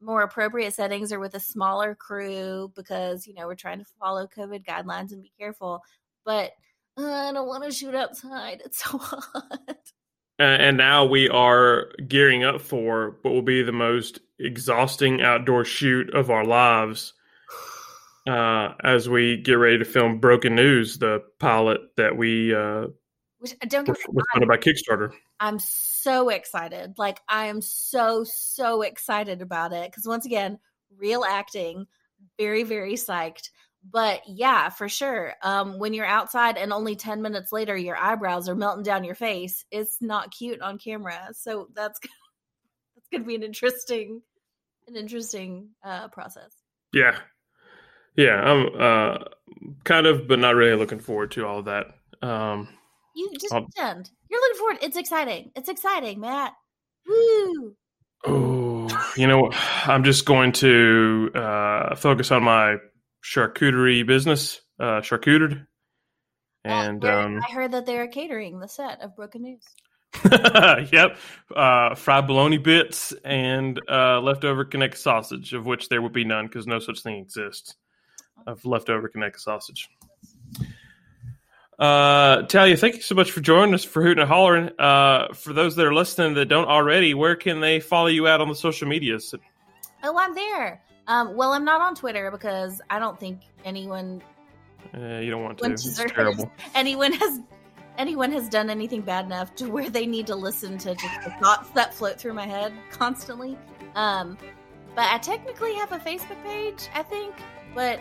[0.01, 4.26] more appropriate settings or with a smaller crew because you know we're trying to follow
[4.26, 5.82] COVID guidelines and be careful.
[6.24, 6.53] But
[6.99, 8.62] uh, I don't want to shoot outside.
[8.64, 9.92] It's so hot.
[10.38, 15.64] and, and now we are gearing up for what will be the most exhausting outdoor
[15.64, 17.14] shoot of our lives
[18.28, 22.86] uh, as we get ready to film Broken News, the pilot that we uh,
[23.38, 25.12] Which uh, don't get was funded by Kickstarter.
[25.40, 25.59] I'm
[26.03, 26.94] so excited.
[26.99, 30.59] Like I am so so excited about it because once again,
[30.96, 31.86] real acting,
[32.38, 33.51] very very psyched.
[33.90, 35.34] But yeah, for sure.
[35.42, 39.14] Um, when you're outside and only ten minutes later your eyebrows are melting down your
[39.14, 41.28] face, it's not cute on camera.
[41.32, 42.01] So that's
[42.94, 44.22] that's gonna be an interesting
[44.88, 46.53] an interesting uh, process.
[46.92, 47.16] Yeah.
[48.16, 49.18] Yeah, I'm uh,
[49.84, 51.86] kind of, but not really looking forward to all of that.
[52.20, 52.68] Um,
[53.19, 54.79] You just Um, pretend you're looking forward.
[54.81, 55.51] It's exciting.
[55.57, 56.53] It's exciting, Matt.
[57.05, 57.75] Woo!
[58.25, 62.77] oh, you know, I'm just going to uh, focus on my
[63.25, 65.66] charcuterie business, uh, charcutered.
[66.64, 69.64] And Uh, um, I heard that they're catering the set of Broken News.
[70.93, 71.19] yep,
[71.57, 76.47] uh, fried bologna bits and uh, leftover Conecuh sausage, of which there would be none
[76.47, 77.75] because no such thing exists
[78.47, 79.89] of leftover Conecuh sausage.
[81.79, 84.70] Uh, Talia, thank you so much for joining us for Hooting and Hollering.
[84.79, 88.41] Uh, for those that are listening that don't already, where can they follow you out
[88.41, 89.33] on the social medias?
[90.03, 90.83] Oh, I'm there.
[91.07, 94.22] Um, well, I'm not on Twitter because I don't think anyone
[94.95, 95.70] Uh, you don't want to.
[95.70, 96.51] It's terrible.
[96.74, 97.41] anyone has
[97.97, 101.31] anyone has done anything bad enough to where they need to listen to just the
[101.41, 103.57] thoughts that float through my head constantly.
[103.95, 104.39] Um,
[104.95, 107.35] but I technically have a Facebook page, I think,
[107.74, 108.01] but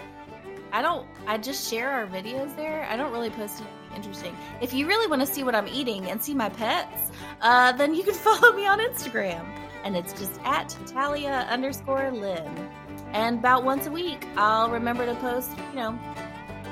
[0.72, 1.08] I don't.
[1.26, 2.88] I just share our videos there.
[2.90, 4.38] I don't really post anything interesting.
[4.62, 7.12] If you really want to see what I'm eating and see my pets,
[7.42, 9.46] uh, then you can follow me on Instagram,
[9.84, 12.70] and it's just at Talia underscore Lynn.
[13.12, 15.92] And about once a week, I'll remember to post, you know,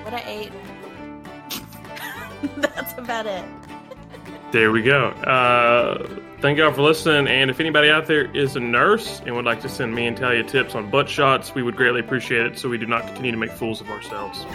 [0.03, 0.51] what I ate.
[2.57, 3.45] That's about it.
[4.51, 5.07] There we go.
[5.07, 6.07] Uh,
[6.45, 7.27] thank y'all for listening.
[7.27, 10.15] And if anybody out there is a nurse and would like to send me and
[10.15, 13.31] Talia tips on butt shots, we would greatly appreciate it so we do not continue
[13.31, 14.45] to make fools of ourselves.